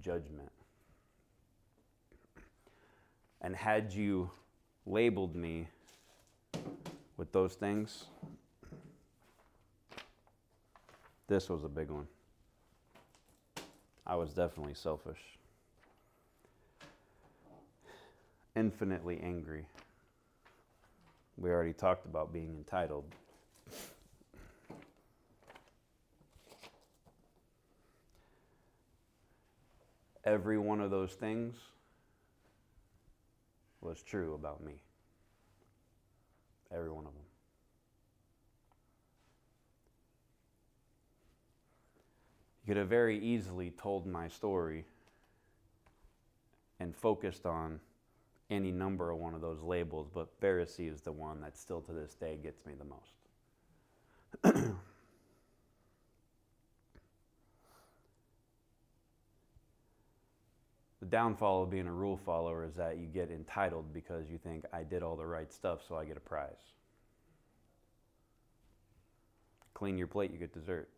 judgment. 0.00 0.50
And 3.40 3.56
had 3.56 3.92
you 3.92 4.30
labeled 4.86 5.34
me 5.34 5.68
with 7.16 7.32
those 7.32 7.54
things, 7.54 8.04
this 11.26 11.48
was 11.48 11.64
a 11.64 11.68
big 11.68 11.90
one. 11.90 12.06
I 14.06 14.16
was 14.16 14.32
definitely 14.32 14.74
selfish. 14.74 15.20
Infinitely 18.56 19.20
angry. 19.22 19.64
We 21.38 21.50
already 21.50 21.72
talked 21.72 22.04
about 22.04 22.32
being 22.32 22.54
entitled. 22.58 23.04
Every 30.24 30.58
one 30.58 30.80
of 30.80 30.90
those 30.90 31.12
things 31.12 31.56
was 33.80 34.02
true 34.02 34.34
about 34.34 34.62
me. 34.62 34.82
Every 36.72 36.90
one 36.90 37.06
of 37.06 37.12
them. 37.12 37.22
You 42.62 42.74
could 42.74 42.76
have 42.76 42.88
very 42.88 43.18
easily 43.18 43.70
told 43.70 44.06
my 44.06 44.28
story 44.28 44.84
and 46.78 46.94
focused 46.94 47.46
on 47.46 47.80
any 48.50 48.70
number 48.70 49.10
of 49.10 49.18
one 49.18 49.34
of 49.34 49.40
those 49.40 49.62
labels, 49.62 50.08
but 50.12 50.40
Pharisee 50.40 50.92
is 50.92 51.00
the 51.00 51.12
one 51.12 51.40
that 51.40 51.56
still 51.56 51.80
to 51.82 51.92
this 51.92 52.14
day 52.14 52.38
gets 52.42 52.66
me 52.66 52.74
the 52.74 52.84
most. 52.84 54.74
the 61.00 61.06
downfall 61.06 61.62
of 61.62 61.70
being 61.70 61.86
a 61.86 61.92
rule 61.92 62.16
follower 62.16 62.64
is 62.64 62.74
that 62.74 62.98
you 62.98 63.06
get 63.06 63.30
entitled 63.30 63.92
because 63.92 64.30
you 64.30 64.38
think, 64.38 64.64
I 64.72 64.82
did 64.82 65.02
all 65.02 65.16
the 65.16 65.26
right 65.26 65.52
stuff, 65.52 65.80
so 65.86 65.96
I 65.96 66.04
get 66.04 66.16
a 66.16 66.20
prize. 66.20 66.72
Clean 69.74 69.96
your 69.96 70.06
plate, 70.06 70.30
you 70.30 70.38
get 70.38 70.52
dessert 70.52 70.88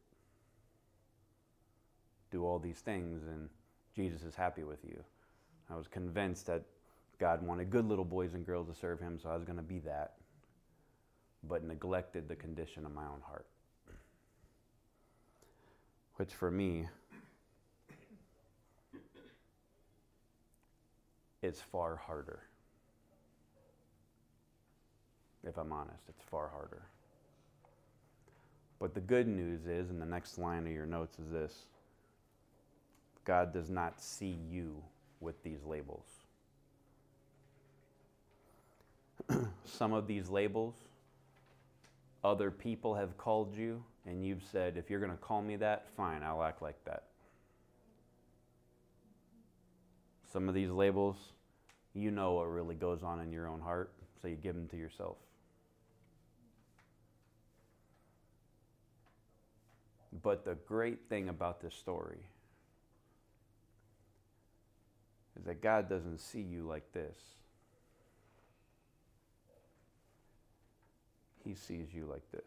do 2.32 2.44
all 2.44 2.58
these 2.58 2.80
things 2.80 3.22
and 3.28 3.48
Jesus 3.94 4.22
is 4.22 4.34
happy 4.34 4.64
with 4.64 4.82
you. 4.84 5.04
I 5.70 5.76
was 5.76 5.86
convinced 5.86 6.46
that 6.46 6.62
God 7.20 7.42
wanted 7.42 7.70
good 7.70 7.86
little 7.86 8.04
boys 8.04 8.34
and 8.34 8.44
girls 8.44 8.68
to 8.68 8.74
serve 8.74 8.98
him, 8.98 9.20
so 9.22 9.28
I 9.28 9.36
was 9.36 9.44
going 9.44 9.58
to 9.58 9.62
be 9.62 9.78
that, 9.80 10.14
but 11.46 11.62
neglected 11.62 12.26
the 12.26 12.34
condition 12.34 12.84
of 12.84 12.92
my 12.92 13.04
own 13.04 13.20
heart. 13.24 13.46
Which 16.16 16.34
for 16.34 16.50
me 16.50 16.88
is 21.42 21.60
far 21.60 21.96
harder. 21.96 22.40
If 25.44 25.58
I'm 25.58 25.72
honest, 25.72 26.04
it's 26.08 26.22
far 26.30 26.48
harder. 26.48 26.82
But 28.78 28.94
the 28.94 29.00
good 29.00 29.26
news 29.26 29.66
is, 29.66 29.90
and 29.90 30.00
the 30.00 30.06
next 30.06 30.38
line 30.38 30.66
of 30.66 30.72
your 30.72 30.86
notes 30.86 31.18
is 31.18 31.30
this 31.30 31.66
God 33.24 33.52
does 33.52 33.70
not 33.70 34.00
see 34.00 34.36
you 34.50 34.82
with 35.20 35.40
these 35.42 35.64
labels. 35.64 36.06
Some 39.64 39.92
of 39.92 40.06
these 40.06 40.28
labels, 40.28 40.74
other 42.24 42.50
people 42.50 42.94
have 42.94 43.16
called 43.16 43.56
you, 43.56 43.82
and 44.06 44.24
you've 44.24 44.42
said, 44.50 44.76
if 44.76 44.90
you're 44.90 45.00
going 45.00 45.12
to 45.12 45.16
call 45.18 45.42
me 45.42 45.56
that, 45.56 45.86
fine, 45.96 46.22
I'll 46.22 46.42
act 46.42 46.62
like 46.62 46.84
that. 46.84 47.04
Some 50.32 50.48
of 50.48 50.54
these 50.54 50.70
labels, 50.70 51.16
you 51.92 52.10
know 52.10 52.32
what 52.32 52.44
really 52.44 52.74
goes 52.74 53.02
on 53.02 53.20
in 53.20 53.30
your 53.30 53.46
own 53.46 53.60
heart, 53.60 53.92
so 54.20 54.28
you 54.28 54.36
give 54.36 54.54
them 54.54 54.66
to 54.68 54.78
yourself. 54.78 55.18
But 60.22 60.46
the 60.46 60.54
great 60.54 61.00
thing 61.10 61.28
about 61.28 61.60
this 61.60 61.74
story 61.74 62.20
is 65.38 65.44
that 65.44 65.60
God 65.60 65.90
doesn't 65.90 66.18
see 66.18 66.40
you 66.40 66.62
like 66.62 66.90
this. 66.94 67.18
He 71.44 71.54
sees 71.54 71.92
you 71.92 72.06
like 72.06 72.30
this. 72.30 72.40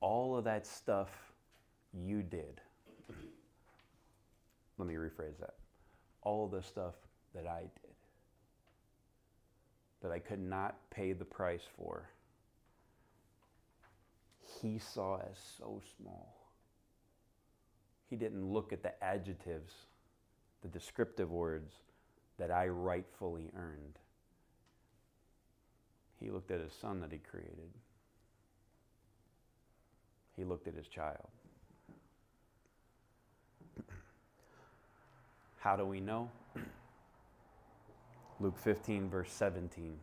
All 0.00 0.38
of 0.38 0.44
that 0.44 0.66
stuff 0.66 1.27
you 1.92 2.22
did. 2.22 2.60
Let 4.78 4.86
me 4.86 4.94
rephrase 4.94 5.38
that. 5.40 5.54
All 6.22 6.46
the 6.46 6.62
stuff 6.62 6.94
that 7.34 7.46
I 7.46 7.60
did, 7.60 7.94
that 10.02 10.12
I 10.12 10.18
could 10.18 10.40
not 10.40 10.76
pay 10.90 11.12
the 11.12 11.24
price 11.24 11.66
for, 11.76 12.08
he 14.60 14.78
saw 14.78 15.16
as 15.18 15.38
so 15.58 15.80
small. 15.96 16.34
He 18.08 18.16
didn't 18.16 18.44
look 18.44 18.72
at 18.72 18.82
the 18.82 19.02
adjectives, 19.04 19.72
the 20.62 20.68
descriptive 20.68 21.30
words 21.30 21.74
that 22.38 22.50
I 22.50 22.68
rightfully 22.68 23.50
earned. 23.56 23.98
He 26.20 26.30
looked 26.30 26.50
at 26.50 26.60
his 26.60 26.72
son 26.72 27.00
that 27.00 27.12
he 27.12 27.18
created. 27.18 27.70
He 30.36 30.44
looked 30.44 30.68
at 30.68 30.74
his 30.74 30.88
child. 30.88 31.28
How 35.60 35.74
do 35.74 35.84
we 35.84 36.00
know? 36.00 36.30
Luke 38.38 38.56
15, 38.58 39.10
verse 39.10 39.32
17. 39.32 39.98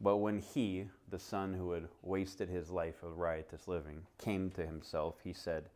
But 0.00 0.16
when 0.16 0.40
he, 0.40 0.86
the 1.08 1.20
son 1.20 1.54
who 1.54 1.70
had 1.70 1.86
wasted 2.02 2.48
his 2.48 2.70
life 2.70 3.02
of 3.04 3.18
riotous 3.18 3.68
living, 3.68 4.02
came 4.18 4.50
to 4.52 4.66
himself, 4.66 5.20
he 5.22 5.32
said, 5.32 5.68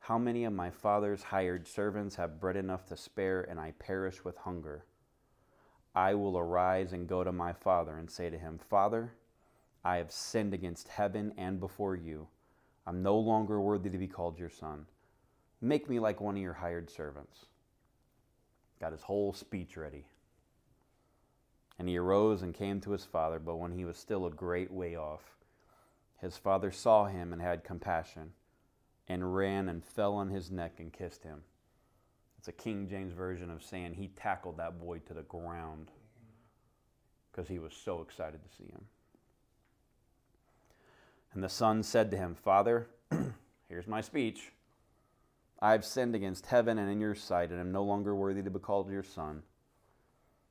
How 0.00 0.18
many 0.18 0.44
of 0.44 0.52
my 0.52 0.70
father's 0.70 1.22
hired 1.22 1.68
servants 1.68 2.16
have 2.16 2.40
bread 2.40 2.56
enough 2.56 2.86
to 2.86 2.96
spare, 2.96 3.42
and 3.42 3.60
I 3.60 3.74
perish 3.78 4.24
with 4.24 4.36
hunger? 4.38 4.84
I 5.94 6.14
will 6.14 6.36
arise 6.36 6.92
and 6.92 7.06
go 7.06 7.22
to 7.22 7.32
my 7.32 7.52
father 7.52 7.96
and 7.96 8.10
say 8.10 8.28
to 8.30 8.38
him, 8.38 8.58
Father, 8.58 9.12
I 9.84 9.96
have 9.96 10.10
sinned 10.10 10.52
against 10.52 10.88
heaven 10.88 11.32
and 11.36 11.60
before 11.60 11.94
you. 11.94 12.26
I'm 12.86 13.04
no 13.04 13.16
longer 13.18 13.60
worthy 13.60 13.90
to 13.90 13.98
be 13.98 14.08
called 14.08 14.38
your 14.38 14.50
son. 14.50 14.86
Make 15.60 15.88
me 15.88 15.98
like 15.98 16.20
one 16.20 16.36
of 16.36 16.42
your 16.42 16.54
hired 16.54 16.90
servants. 16.90 17.46
Got 18.80 18.92
his 18.92 19.02
whole 19.02 19.32
speech 19.32 19.76
ready. 19.76 20.04
And 21.78 21.88
he 21.88 21.96
arose 21.96 22.42
and 22.42 22.54
came 22.54 22.80
to 22.82 22.92
his 22.92 23.04
father, 23.04 23.38
but 23.38 23.56
when 23.56 23.72
he 23.72 23.84
was 23.84 23.96
still 23.96 24.26
a 24.26 24.30
great 24.30 24.70
way 24.70 24.96
off, 24.96 25.22
his 26.18 26.36
father 26.36 26.70
saw 26.70 27.06
him 27.06 27.32
and 27.32 27.40
had 27.40 27.64
compassion, 27.64 28.32
and 29.08 29.34
ran 29.34 29.68
and 29.68 29.84
fell 29.84 30.14
on 30.14 30.28
his 30.28 30.50
neck 30.50 30.74
and 30.78 30.92
kissed 30.92 31.24
him. 31.24 31.42
It's 32.38 32.48
a 32.48 32.52
King 32.52 32.88
James 32.88 33.12
version 33.12 33.50
of 33.50 33.62
saying 33.62 33.94
he 33.94 34.08
tackled 34.08 34.58
that 34.58 34.80
boy 34.80 35.00
to 35.06 35.14
the 35.14 35.22
ground 35.22 35.90
because 37.30 37.48
he 37.48 37.58
was 37.58 37.74
so 37.74 38.00
excited 38.00 38.40
to 38.42 38.56
see 38.56 38.70
him. 38.70 38.84
And 41.32 41.44
the 41.44 41.48
son 41.48 41.82
said 41.82 42.10
to 42.10 42.16
him, 42.16 42.34
Father, 42.34 42.88
here's 43.68 43.86
my 43.86 44.00
speech. 44.00 44.52
I 45.62 45.72
have 45.72 45.84
sinned 45.84 46.14
against 46.14 46.46
heaven 46.46 46.78
and 46.78 46.90
in 46.90 47.00
your 47.00 47.14
sight, 47.14 47.50
and 47.50 47.60
am 47.60 47.72
no 47.72 47.84
longer 47.84 48.14
worthy 48.14 48.42
to 48.42 48.50
be 48.50 48.58
called 48.58 48.90
your 48.90 49.02
son. 49.02 49.42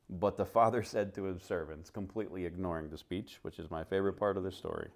But 0.09 0.37
the 0.37 0.45
father 0.57 0.83
said 0.83 1.13
to 1.15 1.23
his 1.23 1.41
servants, 1.41 1.89
completely 1.89 2.45
ignoring 2.45 2.89
the 2.89 2.97
speech, 2.97 3.39
which 3.41 3.59
is 3.59 3.71
my 3.71 3.83
favorite 3.83 4.17
part 4.17 4.37
of 4.37 4.43
the 4.43 4.51
story 4.51 4.89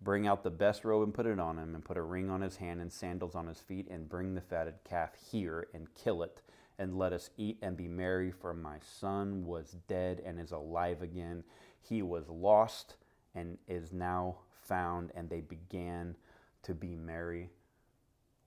Bring 0.00 0.28
out 0.28 0.44
the 0.44 0.50
best 0.50 0.84
robe 0.84 1.02
and 1.02 1.14
put 1.14 1.26
it 1.26 1.40
on 1.40 1.58
him, 1.58 1.74
and 1.74 1.84
put 1.84 1.96
a 1.96 2.02
ring 2.02 2.30
on 2.30 2.40
his 2.40 2.56
hand 2.56 2.80
and 2.80 2.92
sandals 2.92 3.34
on 3.34 3.48
his 3.48 3.60
feet, 3.60 3.88
and 3.90 4.08
bring 4.08 4.34
the 4.34 4.40
fatted 4.40 4.74
calf 4.84 5.10
here 5.30 5.68
and 5.74 5.92
kill 5.94 6.22
it, 6.22 6.40
and 6.78 6.96
let 6.96 7.12
us 7.12 7.30
eat 7.36 7.58
and 7.62 7.76
be 7.76 7.88
merry. 7.88 8.30
For 8.30 8.54
my 8.54 8.78
son 8.80 9.44
was 9.44 9.76
dead 9.88 10.22
and 10.24 10.38
is 10.38 10.52
alive 10.52 11.02
again. 11.02 11.42
He 11.80 12.02
was 12.02 12.28
lost 12.28 12.96
and 13.34 13.58
is 13.66 13.92
now 13.92 14.36
found. 14.62 15.10
And 15.16 15.28
they 15.28 15.40
began 15.40 16.14
to 16.62 16.74
be 16.74 16.94
merry. 16.94 17.50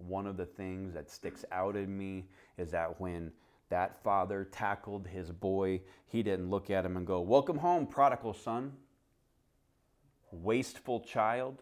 One 0.07 0.27
of 0.27 0.37
the 0.37 0.45
things 0.45 0.93
that 0.93 1.09
sticks 1.09 1.45
out 1.51 1.75
in 1.75 1.97
me 1.97 2.25
is 2.57 2.71
that 2.71 2.99
when 2.99 3.31
that 3.69 4.03
father 4.03 4.47
tackled 4.51 5.07
his 5.07 5.31
boy, 5.31 5.81
he 6.07 6.21
didn't 6.23 6.49
look 6.49 6.69
at 6.69 6.85
him 6.85 6.97
and 6.97 7.07
go, 7.07 7.21
Welcome 7.21 7.57
home, 7.57 7.87
prodigal 7.87 8.33
son. 8.33 8.73
Wasteful 10.31 11.01
child, 11.01 11.61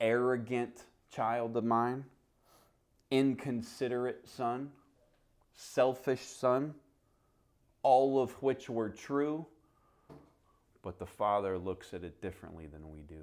arrogant 0.00 0.84
child 1.10 1.56
of 1.56 1.64
mine, 1.64 2.04
inconsiderate 3.10 4.26
son, 4.28 4.70
selfish 5.54 6.20
son, 6.20 6.74
all 7.82 8.20
of 8.20 8.30
which 8.42 8.68
were 8.68 8.90
true, 8.90 9.46
but 10.82 10.98
the 10.98 11.06
father 11.06 11.58
looks 11.58 11.94
at 11.94 12.04
it 12.04 12.20
differently 12.20 12.66
than 12.66 12.90
we 12.90 13.00
do. 13.02 13.22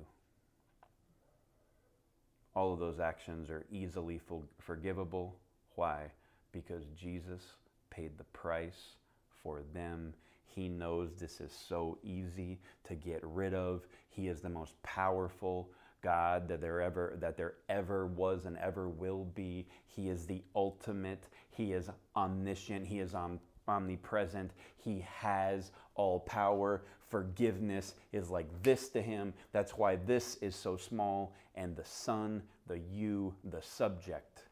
All 2.59 2.73
of 2.73 2.79
those 2.79 2.99
actions 2.99 3.49
are 3.49 3.65
easily 3.71 4.19
forgivable. 4.59 5.35
Why? 5.75 6.11
because 6.51 6.85
Jesus 6.99 7.41
paid 7.89 8.17
the 8.17 8.23
price 8.25 8.95
for 9.43 9.61
them. 9.73 10.13
He 10.45 10.67
knows 10.67 11.15
this 11.15 11.39
is 11.41 11.51
so 11.51 11.97
easy 12.03 12.59
to 12.85 12.95
get 12.95 13.21
rid 13.23 13.53
of. 13.53 13.87
He 14.09 14.27
is 14.27 14.41
the 14.41 14.49
most 14.49 14.81
powerful 14.83 15.69
God 16.01 16.47
that 16.47 16.61
there 16.61 16.81
ever 16.81 17.17
that 17.19 17.37
there 17.37 17.55
ever 17.69 18.07
was 18.07 18.45
and 18.45 18.57
ever 18.57 18.89
will 18.89 19.25
be. 19.35 19.67
He 19.85 20.09
is 20.09 20.25
the 20.25 20.41
ultimate. 20.55 21.27
He 21.51 21.73
is 21.73 21.89
omniscient. 22.15 22.87
He 22.87 22.99
is 22.99 23.13
om- 23.13 23.39
omnipresent. 23.67 24.51
He 24.77 25.05
has 25.21 25.71
all 25.99 26.21
power. 26.21 26.81
Forgiveness 27.09 27.93
is 28.13 28.29
like 28.29 28.47
this 28.63 28.87
to 28.89 29.01
him. 29.01 29.33
That's 29.51 29.73
why 29.77 29.97
this 29.97 30.37
is 30.37 30.55
so 30.55 30.77
small 30.77 31.35
and 31.55 31.75
the 31.75 31.83
son, 31.83 32.41
the 32.67 32.79
you, 32.79 33.35
the 33.43 33.61
subject 33.61 34.43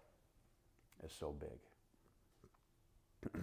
is 1.05 1.13
so 1.17 1.33
big. 1.39 1.57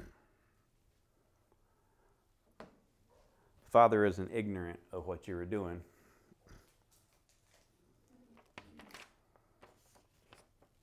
Father 3.70 4.04
isn't 4.04 4.30
ignorant 4.32 4.78
of 4.92 5.06
what 5.06 5.26
you 5.26 5.34
were 5.34 5.46
doing. 5.46 5.80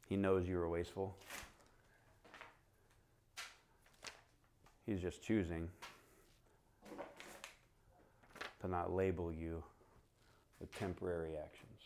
He 0.10 0.18
knows 0.18 0.48
you 0.48 0.58
were 0.58 0.68
wasteful. 0.68 1.16
He's 4.88 5.00
just 5.00 5.22
choosing 5.22 5.70
to 8.62 8.68
not 8.68 8.94
label 8.94 9.32
you 9.32 9.64
with 10.60 10.74
temporary 10.78 11.36
actions. 11.38 11.82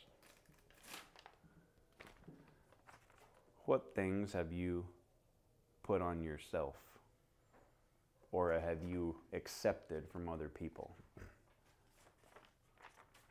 What 3.66 3.96
things 3.96 4.34
have 4.34 4.52
you 4.52 4.86
put 5.84 6.02
on 6.02 6.22
yourself? 6.22 6.76
or 8.36 8.52
have 8.60 8.84
you 8.84 9.16
accepted 9.32 10.04
from 10.12 10.28
other 10.28 10.50
people? 10.50 10.94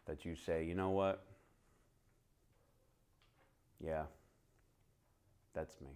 That 0.06 0.24
you 0.24 0.34
say, 0.34 0.64
you 0.64 0.74
know 0.74 0.88
what? 0.88 1.22
Yeah, 3.84 4.04
that's 5.52 5.78
me. 5.82 5.90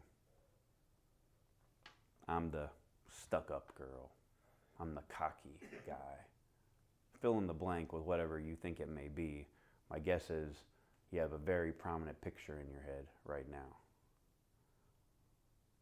I'm 2.29 2.51
the 2.51 2.69
stuck 3.11 3.51
up 3.51 3.75
girl. 3.79 4.11
I'm 4.79 4.95
the 4.95 5.03
cocky 5.09 5.57
guy. 5.87 5.95
Fill 7.21 7.39
in 7.39 7.47
the 7.47 7.55
blank 7.55 7.93
with 7.93 8.03
whatever 8.03 8.39
you 8.39 8.55
think 8.55 8.81
it 8.81 8.89
may 8.89 9.09
be. 9.09 9.47
My 9.91 9.99
guess 9.99 10.31
is 10.31 10.55
you 11.11 11.21
have 11.21 11.33
a 11.33 11.39
very 11.39 11.73
prominent 11.73 12.21
picture 12.21 12.61
in 12.61 12.71
your 12.71 12.83
head 12.83 13.07
right 13.25 13.51
now. 13.51 13.77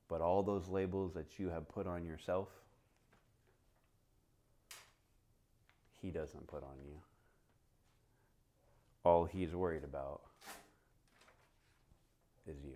But 0.09 0.21
all 0.21 0.43
those 0.43 0.69
labels 0.69 1.15
that 1.15 1.39
you 1.39 1.49
have 1.49 1.69
put 1.69 1.87
on 1.87 2.05
yourself, 2.05 2.49
he 6.01 6.11
doesn't 6.11 6.47
put 6.47 6.63
on 6.63 6.77
you. 6.87 6.95
All 9.05 9.25
he's 9.25 9.55
worried 9.55 9.85
about 9.85 10.21
is 12.47 12.57
you. 12.65 12.75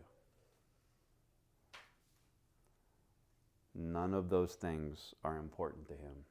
None 3.75 4.15
of 4.15 4.29
those 4.29 4.55
things 4.55 5.15
are 5.25 5.39
important 5.39 5.87
to 5.89 5.95
him. 5.95 6.25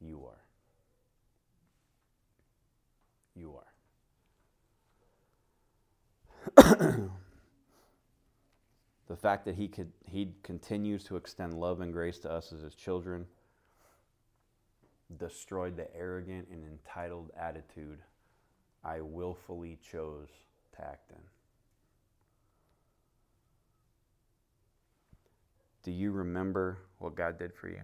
You 0.00 0.24
are. 0.26 0.44
You 3.34 3.54
are. 3.56 3.64
the 9.08 9.16
fact 9.16 9.44
that 9.44 9.54
he 9.54 9.68
could 9.68 9.92
he 10.06 10.32
continues 10.42 11.04
to 11.04 11.16
extend 11.16 11.54
love 11.54 11.80
and 11.80 11.92
grace 11.92 12.18
to 12.20 12.30
us 12.30 12.52
as 12.52 12.62
his 12.62 12.74
children 12.74 13.26
destroyed 15.18 15.76
the 15.76 15.94
arrogant 15.96 16.48
and 16.50 16.64
entitled 16.64 17.30
attitude 17.38 17.98
I 18.84 19.00
willfully 19.00 19.78
chose 19.82 20.28
to 20.76 20.84
act 20.84 21.10
in. 21.10 21.18
Do 25.82 25.90
you 25.90 26.12
remember 26.12 26.78
what 26.98 27.14
God 27.14 27.38
did 27.38 27.54
for 27.54 27.68
you? 27.68 27.82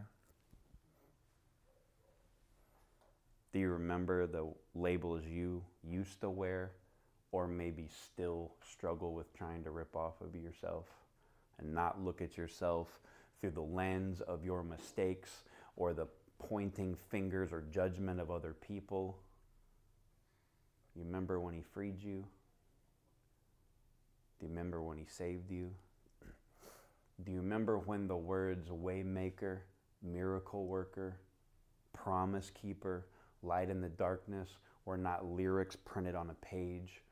Do 3.54 3.60
you 3.60 3.68
remember 3.68 4.26
the 4.26 4.48
labels 4.74 5.22
you 5.24 5.62
used 5.84 6.20
to 6.22 6.28
wear 6.28 6.72
or 7.30 7.46
maybe 7.46 7.86
still 7.86 8.50
struggle 8.68 9.14
with 9.14 9.32
trying 9.32 9.62
to 9.62 9.70
rip 9.70 9.94
off 9.94 10.20
of 10.20 10.34
yourself 10.34 10.86
and 11.60 11.72
not 11.72 12.02
look 12.02 12.20
at 12.20 12.36
yourself 12.36 12.98
through 13.40 13.52
the 13.52 13.60
lens 13.60 14.20
of 14.22 14.44
your 14.44 14.64
mistakes 14.64 15.44
or 15.76 15.92
the 15.92 16.08
pointing 16.40 16.96
fingers 17.12 17.52
or 17.52 17.62
judgment 17.70 18.18
of 18.18 18.28
other 18.28 18.54
people? 18.54 19.18
You 20.96 21.04
remember 21.04 21.38
when 21.38 21.54
He 21.54 21.62
freed 21.62 22.02
you? 22.02 22.24
Do 24.40 24.46
you 24.46 24.48
remember 24.48 24.82
when 24.82 24.98
He 24.98 25.06
saved 25.06 25.48
you? 25.48 25.70
Do 27.24 27.30
you 27.30 27.38
remember 27.38 27.78
when 27.78 28.08
the 28.08 28.16
words 28.16 28.68
waymaker, 28.68 29.58
miracle 30.02 30.66
worker, 30.66 31.18
promise 31.92 32.50
keeper, 32.50 33.06
light 33.44 33.70
in 33.70 33.80
the 33.80 33.88
darkness 33.88 34.48
were 34.84 34.96
not 34.96 35.24
lyrics 35.24 35.76
printed 35.84 36.14
on 36.14 36.30
a 36.30 36.46
page, 36.46 37.02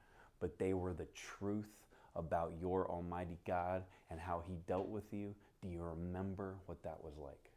but 0.40 0.58
they 0.58 0.74
were 0.74 0.92
the 0.92 1.06
truth 1.14 1.70
about 2.16 2.52
your 2.60 2.90
Almighty 2.90 3.38
God 3.46 3.82
and 4.10 4.20
how 4.20 4.42
He 4.46 4.56
dealt 4.66 4.88
with 4.88 5.12
you? 5.12 5.34
Do 5.62 5.68
you 5.68 5.82
remember 5.82 6.56
what 6.66 6.82
that 6.82 7.02
was 7.02 7.14
like? 7.18 7.50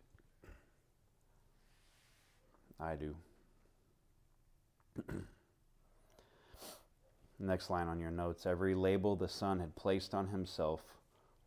I 2.79 2.95
do. 2.95 3.15
Next 7.39 7.69
line 7.69 7.87
on 7.87 7.99
your 7.99 8.11
notes 8.11 8.45
every 8.45 8.75
label 8.75 9.15
the 9.15 9.27
Son 9.27 9.59
had 9.59 9.75
placed 9.75 10.13
on 10.13 10.27
himself 10.27 10.81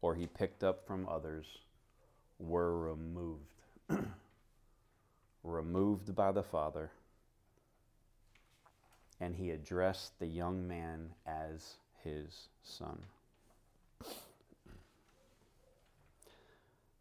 or 0.03 0.15
he 0.15 0.27
picked 0.27 0.63
up 0.63 0.87
from 0.87 1.09
others 1.09 1.47
were 2.39 2.79
removed. 2.79 3.41
removed 5.43 6.15
by 6.15 6.31
the 6.33 6.43
Father. 6.43 6.91
And 9.21 9.35
he 9.35 9.51
addressed 9.51 10.19
the 10.19 10.27
young 10.27 10.67
man 10.67 11.11
as 11.27 11.77
his 12.05 12.49
son. 12.63 12.99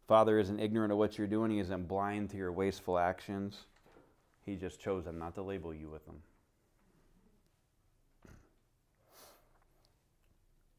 Father 0.08 0.38
isn't 0.38 0.58
ignorant 0.58 0.90
of 0.90 0.98
what 0.98 1.18
you're 1.18 1.26
doing, 1.26 1.50
he 1.50 1.58
isn't 1.58 1.86
blind 1.86 2.30
to 2.30 2.36
your 2.36 2.50
wasteful 2.50 2.98
actions. 2.98 3.66
He 4.46 4.56
just 4.56 4.80
chose 4.80 5.04
them 5.04 5.18
not 5.18 5.34
to 5.34 5.42
label 5.42 5.74
you 5.74 5.90
with 5.90 6.06
them. 6.06 6.22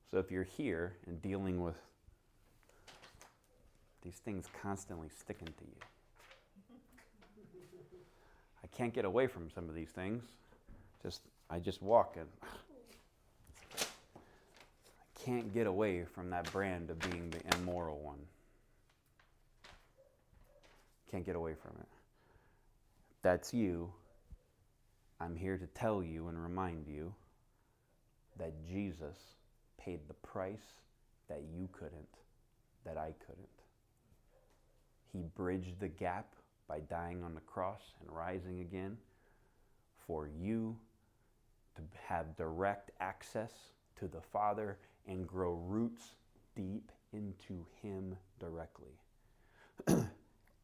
So 0.09 0.17
if 0.17 0.31
you're 0.31 0.43
here 0.43 0.93
and 1.05 1.21
dealing 1.21 1.61
with 1.61 1.75
these 4.01 4.15
things 4.15 4.47
constantly 4.63 5.09
sticking 5.09 5.47
to 5.47 5.65
you, 5.65 5.77
I 8.63 8.67
can't 8.75 8.93
get 8.93 9.05
away 9.05 9.27
from 9.27 9.51
some 9.51 9.69
of 9.69 9.75
these 9.75 9.91
things. 9.91 10.23
Just 11.01 11.21
I 11.49 11.59
just 11.59 11.81
walk 11.81 12.17
and 12.17 12.27
I 13.79 13.83
can't 15.23 15.53
get 15.53 15.67
away 15.67 16.05
from 16.05 16.29
that 16.29 16.51
brand 16.51 16.89
of 16.89 16.99
being 16.99 17.29
the 17.29 17.57
immoral 17.57 17.99
one. 17.99 18.19
Can't 21.11 21.25
get 21.25 21.35
away 21.35 21.55
from 21.55 21.71
it. 21.79 21.87
That's 23.21 23.53
you. 23.53 23.91
I'm 25.19 25.35
here 25.35 25.57
to 25.57 25.67
tell 25.67 26.03
you 26.03 26.27
and 26.27 26.41
remind 26.41 26.87
you 26.87 27.13
that 28.37 28.53
Jesus 28.69 29.17
paid 29.77 29.99
the 30.07 30.13
price 30.13 30.75
that 31.27 31.41
you 31.53 31.67
couldn't, 31.71 32.07
that 32.85 32.97
I 32.97 33.13
couldn't. 33.25 33.47
He 35.11 35.23
bridged 35.35 35.79
the 35.79 35.87
gap 35.87 36.33
by 36.67 36.79
dying 36.81 37.23
on 37.23 37.33
the 37.33 37.41
cross 37.41 37.81
and 37.99 38.15
rising 38.15 38.61
again 38.61 38.97
for 40.05 40.27
you 40.27 40.77
to 41.91 41.97
have 42.07 42.35
direct 42.37 42.91
access 42.99 43.51
to 43.99 44.07
the 44.07 44.21
Father 44.21 44.77
and 45.07 45.27
grow 45.27 45.53
roots 45.67 46.13
deep 46.55 46.91
into 47.13 47.65
Him 47.81 48.15
directly. 48.39 48.93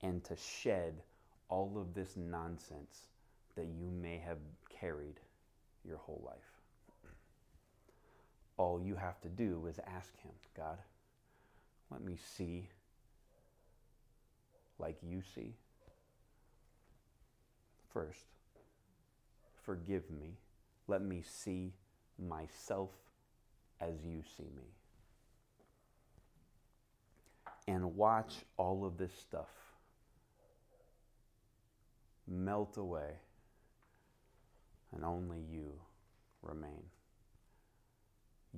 and 0.01 0.23
to 0.23 0.35
shed 0.35 1.01
all 1.49 1.77
of 1.77 1.93
this 1.93 2.15
nonsense 2.17 3.09
that 3.55 3.67
you 3.67 3.89
may 4.01 4.17
have 4.17 4.37
carried 4.69 5.19
your 5.87 5.97
whole 5.97 6.21
life. 6.25 7.11
All 8.57 8.81
you 8.81 8.95
have 8.95 9.19
to 9.21 9.29
do 9.29 9.65
is 9.67 9.79
ask 9.85 10.17
Him, 10.21 10.31
God, 10.55 10.77
let 11.91 12.01
me 12.01 12.17
see 12.37 12.69
like 14.79 14.97
you 15.01 15.21
see. 15.33 15.53
First, 17.93 18.25
forgive 19.63 20.09
me. 20.11 20.33
Let 20.87 21.01
me 21.01 21.23
see 21.23 21.73
myself 22.17 22.91
as 23.81 23.93
you 24.05 24.21
see 24.37 24.49
me. 24.55 24.69
And 27.67 27.95
watch 27.95 28.33
all 28.57 28.85
of 28.85 28.97
this 28.97 29.13
stuff 29.13 29.49
melt 32.27 32.77
away, 32.77 33.11
and 34.93 35.03
only 35.03 35.39
you 35.51 35.71
remain. 36.41 36.83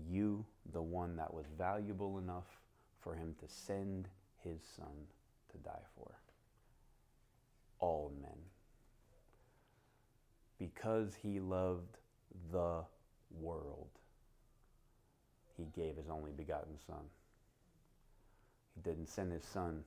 You, 0.09 0.45
the 0.71 0.81
one 0.81 1.15
that 1.15 1.33
was 1.33 1.45
valuable 1.57 2.19
enough 2.19 2.59
for 3.01 3.15
him 3.15 3.35
to 3.39 3.47
send 3.47 4.07
his 4.43 4.61
son 4.75 5.07
to 5.51 5.57
die 5.57 5.85
for. 5.95 6.11
All 7.79 8.11
men. 8.21 8.37
Because 10.59 11.15
he 11.21 11.39
loved 11.39 11.97
the 12.51 12.83
world, 13.39 13.89
he 15.55 15.65
gave 15.75 15.97
his 15.97 16.09
only 16.09 16.31
begotten 16.31 16.77
Son. 16.85 17.05
He 18.75 18.81
didn't 18.81 19.09
send 19.09 19.31
his 19.31 19.43
Son 19.43 19.83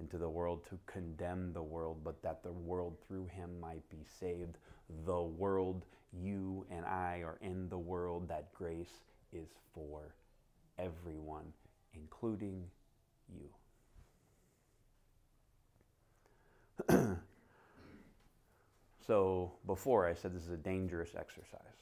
into 0.00 0.18
the 0.18 0.28
world 0.28 0.64
to 0.68 0.78
condemn 0.86 1.52
the 1.52 1.62
world, 1.62 2.00
but 2.02 2.20
that 2.22 2.42
the 2.42 2.52
world 2.52 2.96
through 3.06 3.26
him 3.26 3.60
might 3.60 3.88
be 3.90 4.04
saved. 4.20 4.58
The 5.06 5.22
world, 5.22 5.84
you 6.12 6.66
and 6.70 6.84
I 6.84 7.22
are 7.24 7.38
in 7.40 7.68
the 7.68 7.78
world, 7.78 8.28
that 8.28 8.52
grace 8.52 9.02
is 9.32 9.48
for 9.72 10.14
everyone, 10.78 11.52
including 11.94 12.64
you. 13.28 13.48
so, 19.06 19.52
before 19.66 20.06
I 20.06 20.14
said 20.14 20.34
this 20.34 20.42
is 20.42 20.50
a 20.50 20.56
dangerous 20.56 21.10
exercise. 21.16 21.73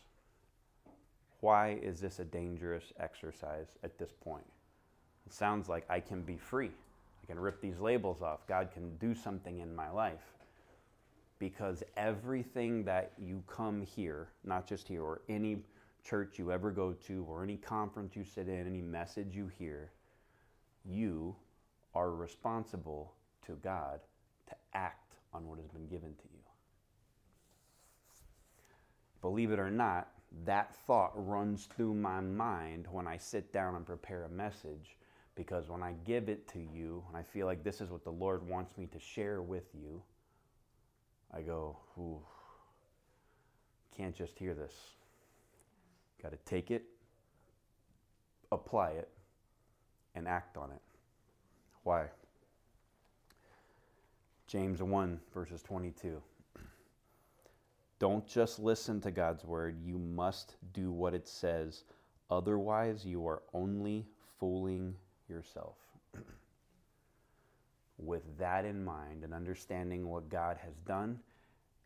Why 1.42 1.80
is 1.82 2.00
this 2.00 2.20
a 2.20 2.24
dangerous 2.24 2.92
exercise 3.00 3.66
at 3.82 3.98
this 3.98 4.12
point? 4.12 4.46
It 5.26 5.32
sounds 5.32 5.68
like 5.68 5.84
I 5.90 5.98
can 5.98 6.22
be 6.22 6.36
free. 6.36 6.70
I 7.20 7.26
can 7.26 7.36
rip 7.36 7.60
these 7.60 7.80
labels 7.80 8.22
off. 8.22 8.46
God 8.46 8.68
can 8.72 8.96
do 8.98 9.12
something 9.12 9.58
in 9.58 9.74
my 9.74 9.90
life. 9.90 10.36
Because 11.40 11.82
everything 11.96 12.84
that 12.84 13.10
you 13.18 13.42
come 13.48 13.82
here, 13.82 14.28
not 14.44 14.68
just 14.68 14.86
here, 14.86 15.02
or 15.02 15.22
any 15.28 15.58
church 16.04 16.38
you 16.38 16.52
ever 16.52 16.70
go 16.70 16.92
to, 17.08 17.26
or 17.28 17.42
any 17.42 17.56
conference 17.56 18.14
you 18.14 18.22
sit 18.22 18.46
in, 18.46 18.64
any 18.64 18.80
message 18.80 19.34
you 19.34 19.50
hear, 19.58 19.90
you 20.84 21.34
are 21.92 22.12
responsible 22.12 23.14
to 23.46 23.54
God 23.64 23.98
to 24.48 24.54
act 24.74 25.16
on 25.34 25.48
what 25.48 25.58
has 25.58 25.66
been 25.66 25.88
given 25.88 26.14
to 26.14 26.28
you. 26.32 26.38
Believe 29.20 29.50
it 29.50 29.58
or 29.58 29.72
not, 29.72 30.11
that 30.44 30.74
thought 30.86 31.12
runs 31.14 31.66
through 31.66 31.94
my 31.94 32.20
mind 32.20 32.86
when 32.90 33.06
I 33.06 33.16
sit 33.16 33.52
down 33.52 33.74
and 33.74 33.86
prepare 33.86 34.24
a 34.24 34.28
message 34.28 34.96
because 35.34 35.68
when 35.68 35.82
I 35.82 35.94
give 36.04 36.28
it 36.28 36.48
to 36.48 36.58
you 36.58 37.02
and 37.08 37.16
I 37.16 37.22
feel 37.22 37.46
like 37.46 37.64
this 37.64 37.80
is 37.80 37.90
what 37.90 38.04
the 38.04 38.10
Lord 38.10 38.46
wants 38.46 38.76
me 38.76 38.86
to 38.86 38.98
share 38.98 39.40
with 39.42 39.64
you, 39.74 40.02
I 41.32 41.40
go, 41.42 41.78
ooh, 41.98 42.20
can't 43.96 44.14
just 44.14 44.38
hear 44.38 44.54
this. 44.54 44.74
Got 46.22 46.32
to 46.32 46.38
take 46.44 46.70
it, 46.70 46.84
apply 48.50 48.90
it, 48.90 49.08
and 50.14 50.28
act 50.28 50.56
on 50.56 50.70
it. 50.70 50.82
Why? 51.84 52.06
James 54.46 54.82
1, 54.82 55.20
verses 55.32 55.62
22. 55.62 56.22
Don't 58.02 58.26
just 58.26 58.58
listen 58.58 59.00
to 59.02 59.12
God's 59.12 59.44
word, 59.44 59.76
you 59.80 59.96
must 59.96 60.56
do 60.72 60.90
what 60.90 61.14
it 61.14 61.28
says. 61.28 61.84
Otherwise, 62.30 63.04
you 63.04 63.24
are 63.28 63.44
only 63.54 64.08
fooling 64.40 64.96
yourself. 65.28 65.76
With 67.98 68.24
that 68.38 68.64
in 68.64 68.84
mind 68.84 69.22
and 69.22 69.32
understanding 69.32 70.08
what 70.08 70.28
God 70.28 70.58
has 70.64 70.80
done, 70.80 71.20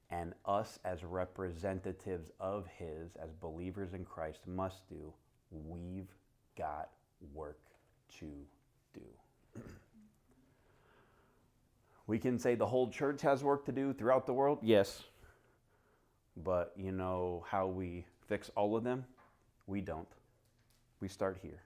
and 0.09 0.33
us 0.47 0.79
as 0.87 1.05
representatives 1.05 2.31
of 2.41 2.67
His, 2.79 3.15
as 3.23 3.35
believers 3.35 3.93
in 3.93 4.07
Christ, 4.07 4.41
must 4.47 4.89
do, 4.89 5.13
we've 5.51 6.15
got 6.57 6.89
work 7.35 7.61
to 8.21 8.33
do. 8.95 9.61
we 12.07 12.19
can 12.19 12.39
say 12.39 12.55
the 12.55 12.65
whole 12.65 12.89
church 12.89 13.21
has 13.21 13.45
work 13.45 13.67
to 13.67 13.73
do 13.73 13.93
throughout 13.93 14.25
the 14.25 14.33
world. 14.33 14.61
Yes. 14.63 15.03
But 16.37 16.73
you 16.77 16.93
know 16.93 17.45
how 17.49 17.67
we 17.67 18.05
fix 18.29 18.51
all 18.57 18.77
of 18.77 18.85
them? 18.85 19.05
We 19.67 19.81
don't. 19.81 20.09
We 21.01 21.09
start 21.09 21.39
here 21.43 21.63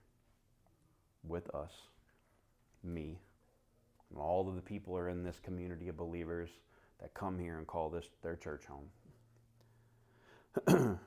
with 1.26 1.52
us, 1.54 1.72
me, 2.82 3.18
and 4.10 4.18
all 4.18 4.48
of 4.48 4.54
the 4.54 4.62
people 4.62 4.96
are 4.96 5.08
in 5.08 5.22
this 5.22 5.38
community 5.40 5.88
of 5.88 5.96
believers 5.96 6.50
that 7.00 7.14
come 7.14 7.38
here 7.38 7.58
and 7.58 7.66
call 7.66 7.90
this 7.90 8.06
their 8.22 8.36
church 8.36 8.62
home. 8.66 8.88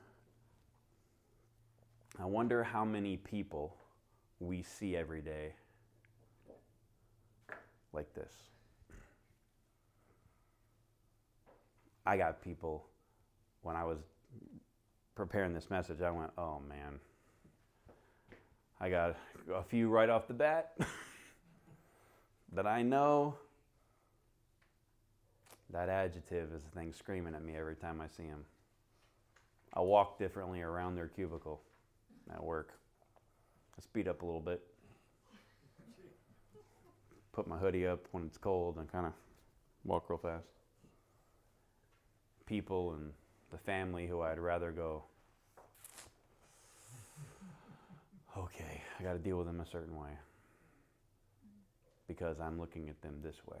I 2.18 2.24
wonder 2.24 2.62
how 2.62 2.84
many 2.84 3.16
people 3.16 3.76
we 4.40 4.62
see 4.62 4.96
every 4.96 5.20
day 5.20 5.54
like 7.92 8.12
this. 8.14 8.32
I 12.06 12.16
got 12.16 12.42
people, 12.42 12.86
when 13.64 13.76
I 13.76 13.84
was 13.84 13.98
preparing 15.14 15.52
this 15.54 15.70
message, 15.70 16.02
I 16.02 16.10
went, 16.10 16.30
oh 16.38 16.60
man. 16.68 17.00
I 18.80 18.90
got 18.90 19.16
a 19.52 19.62
few 19.62 19.88
right 19.88 20.10
off 20.10 20.28
the 20.28 20.34
bat 20.34 20.76
that 22.52 22.66
I 22.66 22.82
know. 22.82 23.36
That 25.70 25.88
adjective 25.88 26.52
is 26.52 26.62
the 26.62 26.78
thing 26.78 26.92
screaming 26.92 27.34
at 27.34 27.42
me 27.42 27.56
every 27.56 27.74
time 27.74 28.00
I 28.00 28.06
see 28.06 28.28
them. 28.28 28.44
I 29.72 29.80
walk 29.80 30.18
differently 30.18 30.60
around 30.60 30.94
their 30.94 31.08
cubicle 31.08 31.62
at 32.32 32.42
work. 32.42 32.74
I 33.76 33.80
speed 33.80 34.06
up 34.06 34.22
a 34.22 34.26
little 34.26 34.40
bit. 34.40 34.62
Put 37.32 37.48
my 37.48 37.56
hoodie 37.56 37.86
up 37.86 38.06
when 38.12 38.24
it's 38.24 38.38
cold 38.38 38.76
and 38.76 38.90
kind 38.92 39.06
of 39.06 39.12
walk 39.84 40.08
real 40.10 40.18
fast. 40.18 40.46
People 42.46 42.92
and 42.92 43.10
the 43.54 43.60
family 43.60 44.08
who 44.08 44.20
I'd 44.20 44.40
rather 44.40 44.72
go, 44.72 45.04
okay, 48.36 48.82
I 48.98 49.02
got 49.04 49.12
to 49.12 49.18
deal 49.20 49.36
with 49.38 49.46
them 49.46 49.60
a 49.60 49.66
certain 49.66 49.96
way 49.96 50.10
because 52.08 52.40
I'm 52.40 52.58
looking 52.58 52.88
at 52.88 53.00
them 53.00 53.20
this 53.22 53.36
way. 53.46 53.60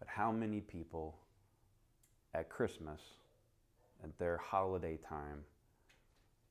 But 0.00 0.08
how 0.08 0.32
many 0.32 0.60
people 0.60 1.14
at 2.34 2.48
Christmas, 2.48 3.00
at 4.02 4.18
their 4.18 4.38
holiday 4.38 4.98
time, 5.08 5.44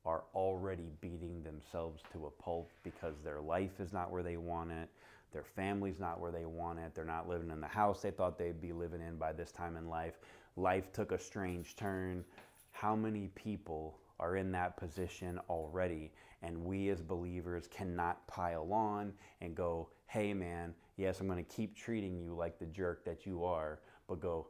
are 0.06 0.22
already 0.34 0.88
beating 1.02 1.42
themselves 1.42 2.00
to 2.14 2.24
a 2.24 2.42
pulp 2.42 2.70
because 2.84 3.16
their 3.22 3.42
life 3.42 3.80
is 3.80 3.92
not 3.92 4.10
where 4.10 4.22
they 4.22 4.38
want 4.38 4.70
it, 4.70 4.88
their 5.34 5.44
family's 5.44 6.00
not 6.00 6.20
where 6.20 6.32
they 6.32 6.46
want 6.46 6.78
it, 6.78 6.94
they're 6.94 7.04
not 7.04 7.28
living 7.28 7.50
in 7.50 7.60
the 7.60 7.66
house 7.66 8.00
they 8.00 8.10
thought 8.10 8.38
they'd 8.38 8.62
be 8.62 8.72
living 8.72 9.02
in 9.02 9.16
by 9.16 9.30
this 9.30 9.52
time 9.52 9.76
in 9.76 9.90
life. 9.90 10.14
Life 10.56 10.92
took 10.92 11.12
a 11.12 11.18
strange 11.18 11.76
turn. 11.76 12.24
How 12.72 12.94
many 12.94 13.28
people 13.34 13.98
are 14.18 14.36
in 14.36 14.52
that 14.52 14.76
position 14.76 15.40
already? 15.48 16.12
And 16.42 16.64
we 16.64 16.88
as 16.88 17.02
believers 17.02 17.68
cannot 17.70 18.26
pile 18.26 18.72
on 18.72 19.12
and 19.40 19.54
go, 19.54 19.88
hey 20.06 20.34
man, 20.34 20.74
yes, 20.96 21.20
I'm 21.20 21.28
going 21.28 21.44
to 21.44 21.54
keep 21.54 21.76
treating 21.76 22.18
you 22.18 22.34
like 22.34 22.58
the 22.58 22.66
jerk 22.66 23.04
that 23.04 23.26
you 23.26 23.44
are, 23.44 23.80
but 24.08 24.20
go, 24.20 24.48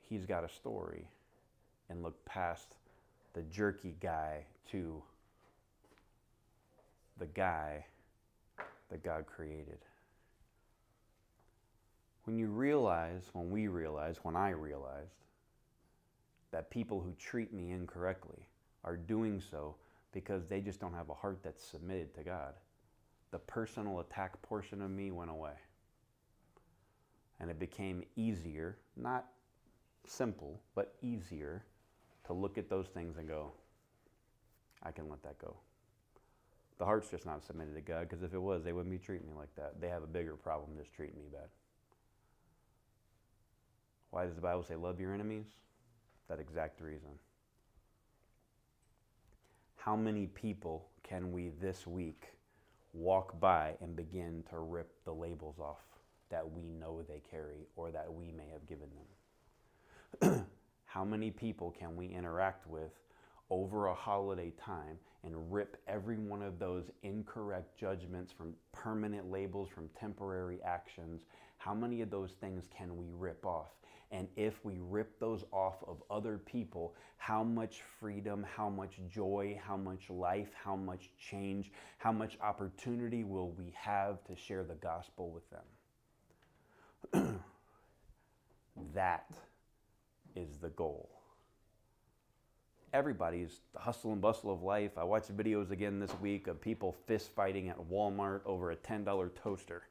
he's 0.00 0.26
got 0.26 0.44
a 0.44 0.48
story. 0.48 1.08
And 1.88 2.02
look 2.02 2.24
past 2.24 2.76
the 3.32 3.42
jerky 3.42 3.96
guy 4.00 4.44
to 4.70 5.02
the 7.18 7.26
guy 7.26 7.84
that 8.90 9.04
God 9.04 9.26
created. 9.26 9.78
When 12.24 12.38
you 12.38 12.48
realize, 12.48 13.30
when 13.32 13.50
we 13.50 13.68
realize, 13.68 14.18
when 14.22 14.36
I 14.36 14.50
realized 14.50 15.24
that 16.52 16.70
people 16.70 17.00
who 17.00 17.12
treat 17.18 17.52
me 17.52 17.70
incorrectly 17.70 18.46
are 18.84 18.96
doing 18.96 19.40
so 19.40 19.76
because 20.12 20.46
they 20.46 20.60
just 20.60 20.80
don't 20.80 20.94
have 20.94 21.08
a 21.08 21.14
heart 21.14 21.38
that's 21.42 21.62
submitted 21.62 22.14
to 22.14 22.22
God, 22.22 22.54
the 23.30 23.38
personal 23.38 24.00
attack 24.00 24.40
portion 24.42 24.82
of 24.82 24.90
me 24.90 25.10
went 25.10 25.30
away. 25.30 25.54
And 27.38 27.50
it 27.50 27.58
became 27.58 28.02
easier, 28.16 28.76
not 28.96 29.26
simple, 30.06 30.60
but 30.74 30.94
easier 31.00 31.64
to 32.26 32.32
look 32.32 32.58
at 32.58 32.68
those 32.68 32.88
things 32.88 33.16
and 33.16 33.26
go, 33.26 33.52
I 34.82 34.90
can 34.90 35.08
let 35.08 35.22
that 35.22 35.38
go. 35.38 35.56
The 36.78 36.84
heart's 36.84 37.10
just 37.10 37.26
not 37.26 37.44
submitted 37.44 37.74
to 37.74 37.80
God 37.80 38.08
because 38.08 38.22
if 38.22 38.34
it 38.34 38.40
was, 38.40 38.64
they 38.64 38.72
wouldn't 38.72 38.90
be 38.90 38.98
treating 38.98 39.28
me 39.28 39.34
like 39.36 39.54
that. 39.56 39.80
They 39.80 39.88
have 39.88 40.02
a 40.02 40.06
bigger 40.06 40.34
problem 40.34 40.70
just 40.76 40.92
treating 40.92 41.16
me 41.16 41.26
bad. 41.30 41.48
Why 44.10 44.26
does 44.26 44.34
the 44.34 44.40
Bible 44.40 44.64
say, 44.64 44.76
love 44.76 45.00
your 45.00 45.14
enemies? 45.14 45.46
That 46.28 46.40
exact 46.40 46.80
reason. 46.80 47.10
How 49.76 49.96
many 49.96 50.26
people 50.26 50.88
can 51.02 51.32
we 51.32 51.50
this 51.60 51.86
week 51.86 52.34
walk 52.92 53.38
by 53.40 53.74
and 53.80 53.96
begin 53.96 54.44
to 54.50 54.58
rip 54.58 54.92
the 55.04 55.12
labels 55.12 55.58
off 55.58 55.84
that 56.30 56.48
we 56.48 56.62
know 56.68 57.02
they 57.02 57.22
carry 57.30 57.66
or 57.76 57.90
that 57.90 58.12
we 58.12 58.32
may 58.32 58.48
have 58.52 58.66
given 58.66 58.88
them? 60.20 60.46
How 60.84 61.04
many 61.04 61.30
people 61.30 61.74
can 61.78 61.96
we 61.96 62.06
interact 62.06 62.66
with 62.66 62.92
over 63.48 63.86
a 63.86 63.94
holiday 63.94 64.52
time 64.64 64.98
and 65.24 65.52
rip 65.52 65.76
every 65.88 66.18
one 66.18 66.42
of 66.42 66.58
those 66.58 66.90
incorrect 67.02 67.78
judgments 67.78 68.32
from 68.32 68.54
permanent 68.72 69.30
labels, 69.30 69.68
from 69.72 69.88
temporary 69.98 70.58
actions? 70.64 71.22
How 71.58 71.74
many 71.74 72.00
of 72.00 72.10
those 72.10 72.32
things 72.40 72.64
can 72.76 72.96
we 72.96 73.06
rip 73.12 73.46
off? 73.46 73.70
And 74.12 74.26
if 74.36 74.64
we 74.64 74.78
rip 74.80 75.20
those 75.20 75.44
off 75.52 75.84
of 75.86 76.02
other 76.10 76.38
people, 76.38 76.94
how 77.16 77.44
much 77.44 77.82
freedom, 78.00 78.44
how 78.56 78.68
much 78.68 78.98
joy, 79.08 79.60
how 79.64 79.76
much 79.76 80.10
life, 80.10 80.48
how 80.64 80.74
much 80.74 81.10
change, 81.18 81.70
how 81.98 82.10
much 82.10 82.36
opportunity 82.42 83.22
will 83.22 83.50
we 83.52 83.72
have 83.76 84.24
to 84.24 84.34
share 84.34 84.64
the 84.64 84.74
gospel 84.74 85.30
with 85.30 85.44
them? 87.12 87.40
that 88.94 89.30
is 90.34 90.56
the 90.58 90.70
goal. 90.70 91.08
Everybody's 92.92 93.60
hustle 93.76 94.12
and 94.12 94.20
bustle 94.20 94.52
of 94.52 94.64
life. 94.64 94.98
I 94.98 95.04
watched 95.04 95.36
videos 95.36 95.70
again 95.70 96.00
this 96.00 96.10
week 96.20 96.48
of 96.48 96.60
people 96.60 96.96
fist 97.06 97.30
fighting 97.30 97.68
at 97.68 97.78
Walmart 97.78 98.40
over 98.44 98.72
a 98.72 98.76
$10 98.76 99.30
toaster. 99.36 99.84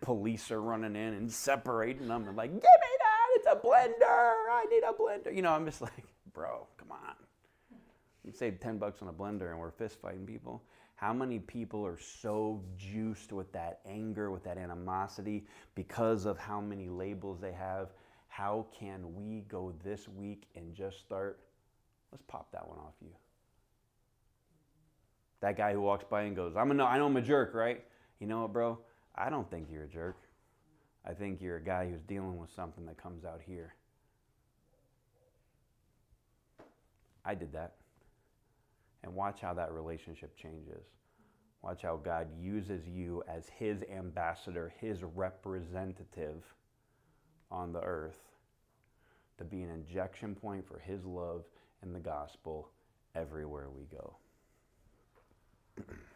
Police 0.00 0.50
are 0.50 0.60
running 0.60 0.96
in 0.96 1.14
and 1.14 1.30
separating 1.30 2.08
them 2.08 2.26
and 2.26 2.36
like, 2.36 2.50
give 2.50 2.62
me 2.62 2.62
that, 2.62 3.28
it's 3.36 3.46
a 3.46 3.56
blender, 3.56 4.34
I 4.50 4.64
need 4.70 4.82
a 4.82 4.92
blender. 4.92 5.34
You 5.34 5.42
know, 5.42 5.52
I'm 5.52 5.64
just 5.66 5.80
like, 5.82 6.04
bro, 6.32 6.66
come 6.76 6.92
on. 6.92 7.14
You 8.24 8.32
save 8.32 8.60
10 8.60 8.78
bucks 8.78 9.02
on 9.02 9.08
a 9.08 9.12
blender 9.12 9.50
and 9.50 9.58
we're 9.58 9.70
fist 9.70 9.98
fighting 10.00 10.26
people. 10.26 10.62
How 11.00 11.14
many 11.14 11.38
people 11.38 11.86
are 11.86 11.98
so 11.98 12.62
juiced 12.76 13.32
with 13.32 13.50
that 13.52 13.80
anger, 13.86 14.30
with 14.30 14.44
that 14.44 14.58
animosity 14.58 15.46
because 15.74 16.26
of 16.26 16.36
how 16.36 16.60
many 16.60 16.88
labels 16.88 17.40
they 17.40 17.52
have? 17.52 17.88
How 18.28 18.66
can 18.78 19.14
we 19.14 19.40
go 19.48 19.72
this 19.82 20.08
week 20.08 20.44
and 20.54 20.74
just 20.74 21.00
start? 21.00 21.40
Let's 22.12 22.22
pop 22.28 22.52
that 22.52 22.68
one 22.68 22.78
off 22.78 22.92
you. 23.00 23.12
That 25.40 25.56
guy 25.56 25.72
who 25.72 25.80
walks 25.80 26.04
by 26.04 26.22
and 26.22 26.36
goes, 26.36 26.54
I'm 26.54 26.78
a, 26.78 26.84
I 26.84 26.98
know 26.98 27.06
I'm 27.06 27.16
a 27.16 27.22
jerk, 27.22 27.54
right? 27.54 27.82
You 28.18 28.26
know 28.26 28.42
what, 28.42 28.52
bro? 28.52 28.78
I 29.14 29.30
don't 29.30 29.50
think 29.50 29.68
you're 29.70 29.84
a 29.84 29.88
jerk. 29.88 30.16
I 31.06 31.12
think 31.12 31.40
you're 31.40 31.56
a 31.56 31.62
guy 31.62 31.88
who's 31.88 32.02
dealing 32.02 32.38
with 32.38 32.50
something 32.54 32.86
that 32.86 33.02
comes 33.02 33.24
out 33.24 33.40
here. 33.44 33.74
I 37.24 37.34
did 37.34 37.52
that 37.52 37.74
and 39.02 39.14
watch 39.14 39.40
how 39.40 39.54
that 39.54 39.72
relationship 39.72 40.36
changes. 40.36 40.84
Watch 41.62 41.82
how 41.82 41.96
God 41.96 42.28
uses 42.40 42.86
you 42.86 43.22
as 43.28 43.48
His 43.48 43.82
ambassador, 43.94 44.72
His 44.78 45.02
representative 45.02 46.42
on 47.50 47.72
the 47.72 47.80
earth 47.80 48.20
to 49.38 49.44
be 49.44 49.62
an 49.62 49.70
injection 49.70 50.34
point 50.34 50.66
for 50.66 50.78
His 50.78 51.04
love 51.04 51.44
and 51.82 51.94
the 51.94 52.00
gospel 52.00 52.70
everywhere 53.14 53.68
we 53.70 53.84
go. 53.84 54.16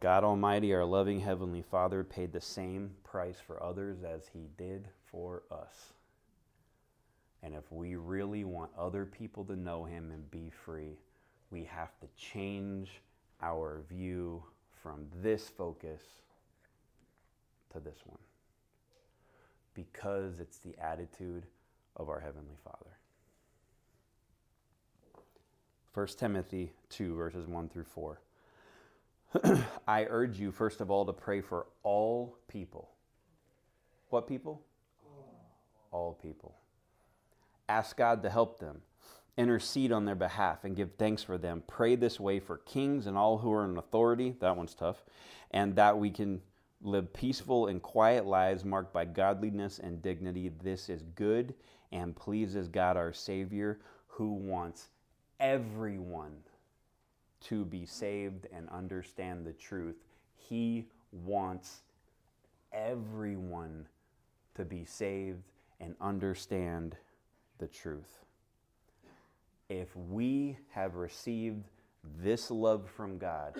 God 0.00 0.24
Almighty, 0.24 0.72
our 0.72 0.84
loving 0.84 1.20
Heavenly 1.20 1.60
Father, 1.60 2.02
paid 2.02 2.32
the 2.32 2.40
same 2.40 2.92
price 3.04 3.36
for 3.38 3.62
others 3.62 3.98
as 4.02 4.22
He 4.32 4.48
did 4.56 4.88
for 5.10 5.42
us. 5.50 5.92
And 7.42 7.54
if 7.54 7.70
we 7.70 7.96
really 7.96 8.44
want 8.44 8.70
other 8.78 9.04
people 9.04 9.44
to 9.44 9.56
know 9.56 9.84
Him 9.84 10.10
and 10.10 10.30
be 10.30 10.50
free, 10.64 10.96
we 11.50 11.64
have 11.64 11.98
to 12.00 12.06
change 12.16 13.02
our 13.42 13.82
view 13.90 14.42
from 14.82 15.06
this 15.22 15.50
focus 15.50 16.00
to 17.72 17.78
this 17.78 17.98
one 18.06 18.18
because 19.74 20.40
it's 20.40 20.58
the 20.58 20.74
attitude 20.82 21.44
of 21.96 22.08
our 22.08 22.20
Heavenly 22.20 22.56
Father. 22.64 22.96
1 25.92 26.06
Timothy 26.18 26.72
2, 26.88 27.14
verses 27.14 27.46
1 27.46 27.68
through 27.68 27.84
4. 27.84 28.18
I 29.86 30.06
urge 30.08 30.38
you, 30.38 30.50
first 30.50 30.80
of 30.80 30.90
all, 30.90 31.06
to 31.06 31.12
pray 31.12 31.40
for 31.40 31.66
all 31.82 32.36
people. 32.48 32.90
What 34.08 34.26
people? 34.26 34.62
All 35.92 36.14
people. 36.14 36.56
Ask 37.68 37.96
God 37.96 38.22
to 38.24 38.30
help 38.30 38.58
them, 38.58 38.82
intercede 39.36 39.92
on 39.92 40.04
their 40.04 40.16
behalf, 40.16 40.64
and 40.64 40.74
give 40.74 40.90
thanks 40.98 41.22
for 41.22 41.38
them. 41.38 41.62
Pray 41.68 41.94
this 41.94 42.18
way 42.18 42.40
for 42.40 42.58
kings 42.58 43.06
and 43.06 43.16
all 43.16 43.38
who 43.38 43.52
are 43.52 43.64
in 43.64 43.76
authority. 43.76 44.34
That 44.40 44.56
one's 44.56 44.74
tough. 44.74 45.04
And 45.52 45.76
that 45.76 45.96
we 45.96 46.10
can 46.10 46.42
live 46.82 47.12
peaceful 47.12 47.68
and 47.68 47.80
quiet 47.80 48.26
lives 48.26 48.64
marked 48.64 48.92
by 48.92 49.04
godliness 49.04 49.78
and 49.78 50.02
dignity. 50.02 50.50
This 50.62 50.88
is 50.88 51.02
good 51.14 51.54
and 51.92 52.16
pleases 52.16 52.68
God 52.68 52.96
our 52.96 53.12
Savior, 53.12 53.80
who 54.06 54.32
wants 54.32 54.88
everyone 55.38 56.36
to 57.48 57.64
be 57.64 57.86
saved 57.86 58.46
and 58.52 58.68
understand 58.70 59.46
the 59.46 59.52
truth. 59.52 59.96
He 60.36 60.86
wants 61.12 61.82
everyone 62.72 63.86
to 64.54 64.64
be 64.64 64.84
saved 64.84 65.42
and 65.80 65.94
understand 66.00 66.96
the 67.58 67.66
truth. 67.66 68.24
If 69.68 69.94
we 69.96 70.58
have 70.70 70.96
received 70.96 71.64
this 72.18 72.50
love 72.50 72.88
from 72.90 73.18
God 73.18 73.54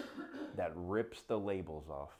that 0.56 0.72
rips 0.74 1.22
the 1.22 1.38
labels 1.38 1.88
off, 1.88 2.12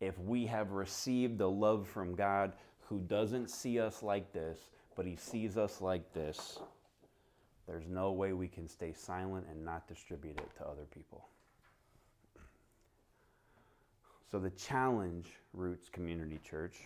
if 0.00 0.18
we 0.18 0.46
have 0.46 0.72
received 0.72 1.38
the 1.38 1.50
love 1.50 1.86
from 1.86 2.14
God 2.14 2.52
who 2.88 2.98
doesn't 3.00 3.50
see 3.50 3.78
us 3.80 4.02
like 4.02 4.32
this, 4.32 4.58
but 4.96 5.06
he 5.06 5.16
sees 5.16 5.56
us 5.56 5.80
like 5.80 6.12
this, 6.12 6.58
there's 7.66 7.86
no 7.88 8.12
way 8.12 8.32
we 8.32 8.48
can 8.48 8.68
stay 8.68 8.92
silent 8.92 9.46
and 9.50 9.64
not 9.64 9.86
distribute 9.86 10.38
it 10.38 10.50
to 10.58 10.64
other 10.64 10.86
people. 10.92 11.26
So, 14.30 14.38
the 14.38 14.50
challenge, 14.50 15.28
Roots 15.52 15.88
Community 15.88 16.40
Church, 16.42 16.76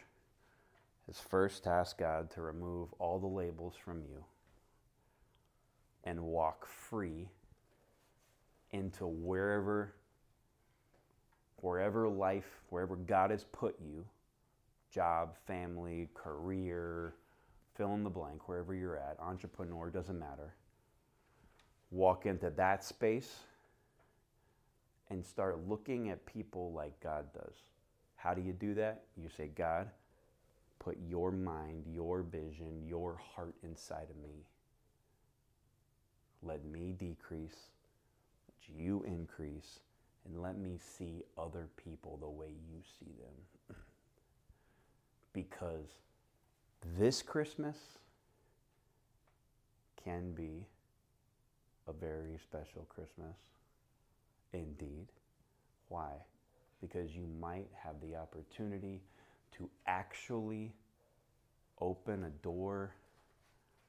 is 1.08 1.20
first 1.20 1.64
to 1.64 1.70
ask 1.70 1.96
God 1.96 2.30
to 2.32 2.42
remove 2.42 2.92
all 2.98 3.18
the 3.18 3.26
labels 3.26 3.74
from 3.76 4.02
you 4.02 4.24
and 6.04 6.20
walk 6.20 6.66
free 6.66 7.28
into 8.72 9.06
wherever 9.06 9.94
wherever 11.60 12.08
life, 12.08 12.60
wherever 12.68 12.96
God 12.96 13.30
has 13.30 13.44
put 13.44 13.76
you, 13.80 14.04
job, 14.90 15.34
family, 15.46 16.08
career, 16.14 17.14
fill 17.74 17.94
in 17.94 18.04
the 18.04 18.10
blank, 18.10 18.48
wherever 18.48 18.74
you're 18.74 18.96
at, 18.96 19.16
entrepreneur, 19.20 19.90
doesn't 19.90 20.18
matter. 20.18 20.54
Walk 21.90 22.26
into 22.26 22.50
that 22.50 22.84
space 22.84 23.40
and 25.08 25.24
start 25.24 25.68
looking 25.68 26.10
at 26.10 26.26
people 26.26 26.72
like 26.72 26.98
God 27.00 27.26
does. 27.32 27.54
How 28.16 28.34
do 28.34 28.42
you 28.42 28.52
do 28.52 28.74
that? 28.74 29.04
You 29.16 29.28
say, 29.28 29.48
God, 29.54 29.88
put 30.78 30.98
your 31.08 31.30
mind, 31.30 31.84
your 31.86 32.22
vision, 32.22 32.82
your 32.86 33.20
heart 33.34 33.54
inside 33.62 34.08
of 34.10 34.16
me. 34.16 34.44
Let 36.42 36.64
me 36.64 36.92
decrease, 36.98 37.56
let 38.48 38.80
you 38.80 39.04
increase, 39.06 39.80
and 40.24 40.42
let 40.42 40.58
me 40.58 40.78
see 40.78 41.22
other 41.38 41.68
people 41.76 42.18
the 42.20 42.28
way 42.28 42.48
you 42.48 42.80
see 42.98 43.12
them. 43.20 43.76
because 45.32 45.86
this 46.98 47.22
Christmas 47.22 47.76
can 50.02 50.32
be 50.32 50.66
a 51.88 51.92
very 51.92 52.38
special 52.42 52.86
Christmas 52.88 53.36
indeed. 54.52 55.06
Why? 55.88 56.12
Because 56.80 57.14
you 57.14 57.26
might 57.40 57.68
have 57.82 57.94
the 58.00 58.16
opportunity 58.16 59.00
to 59.56 59.68
actually 59.86 60.72
open 61.80 62.24
a 62.24 62.30
door 62.42 62.94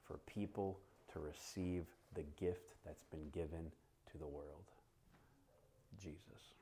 for 0.05 0.19
people 0.25 0.79
to 1.13 1.19
receive 1.19 1.85
the 2.13 2.23
gift 2.39 2.73
that's 2.85 3.03
been 3.03 3.29
given 3.31 3.71
to 4.11 4.17
the 4.17 4.27
world. 4.27 4.63
Jesus. 6.01 6.56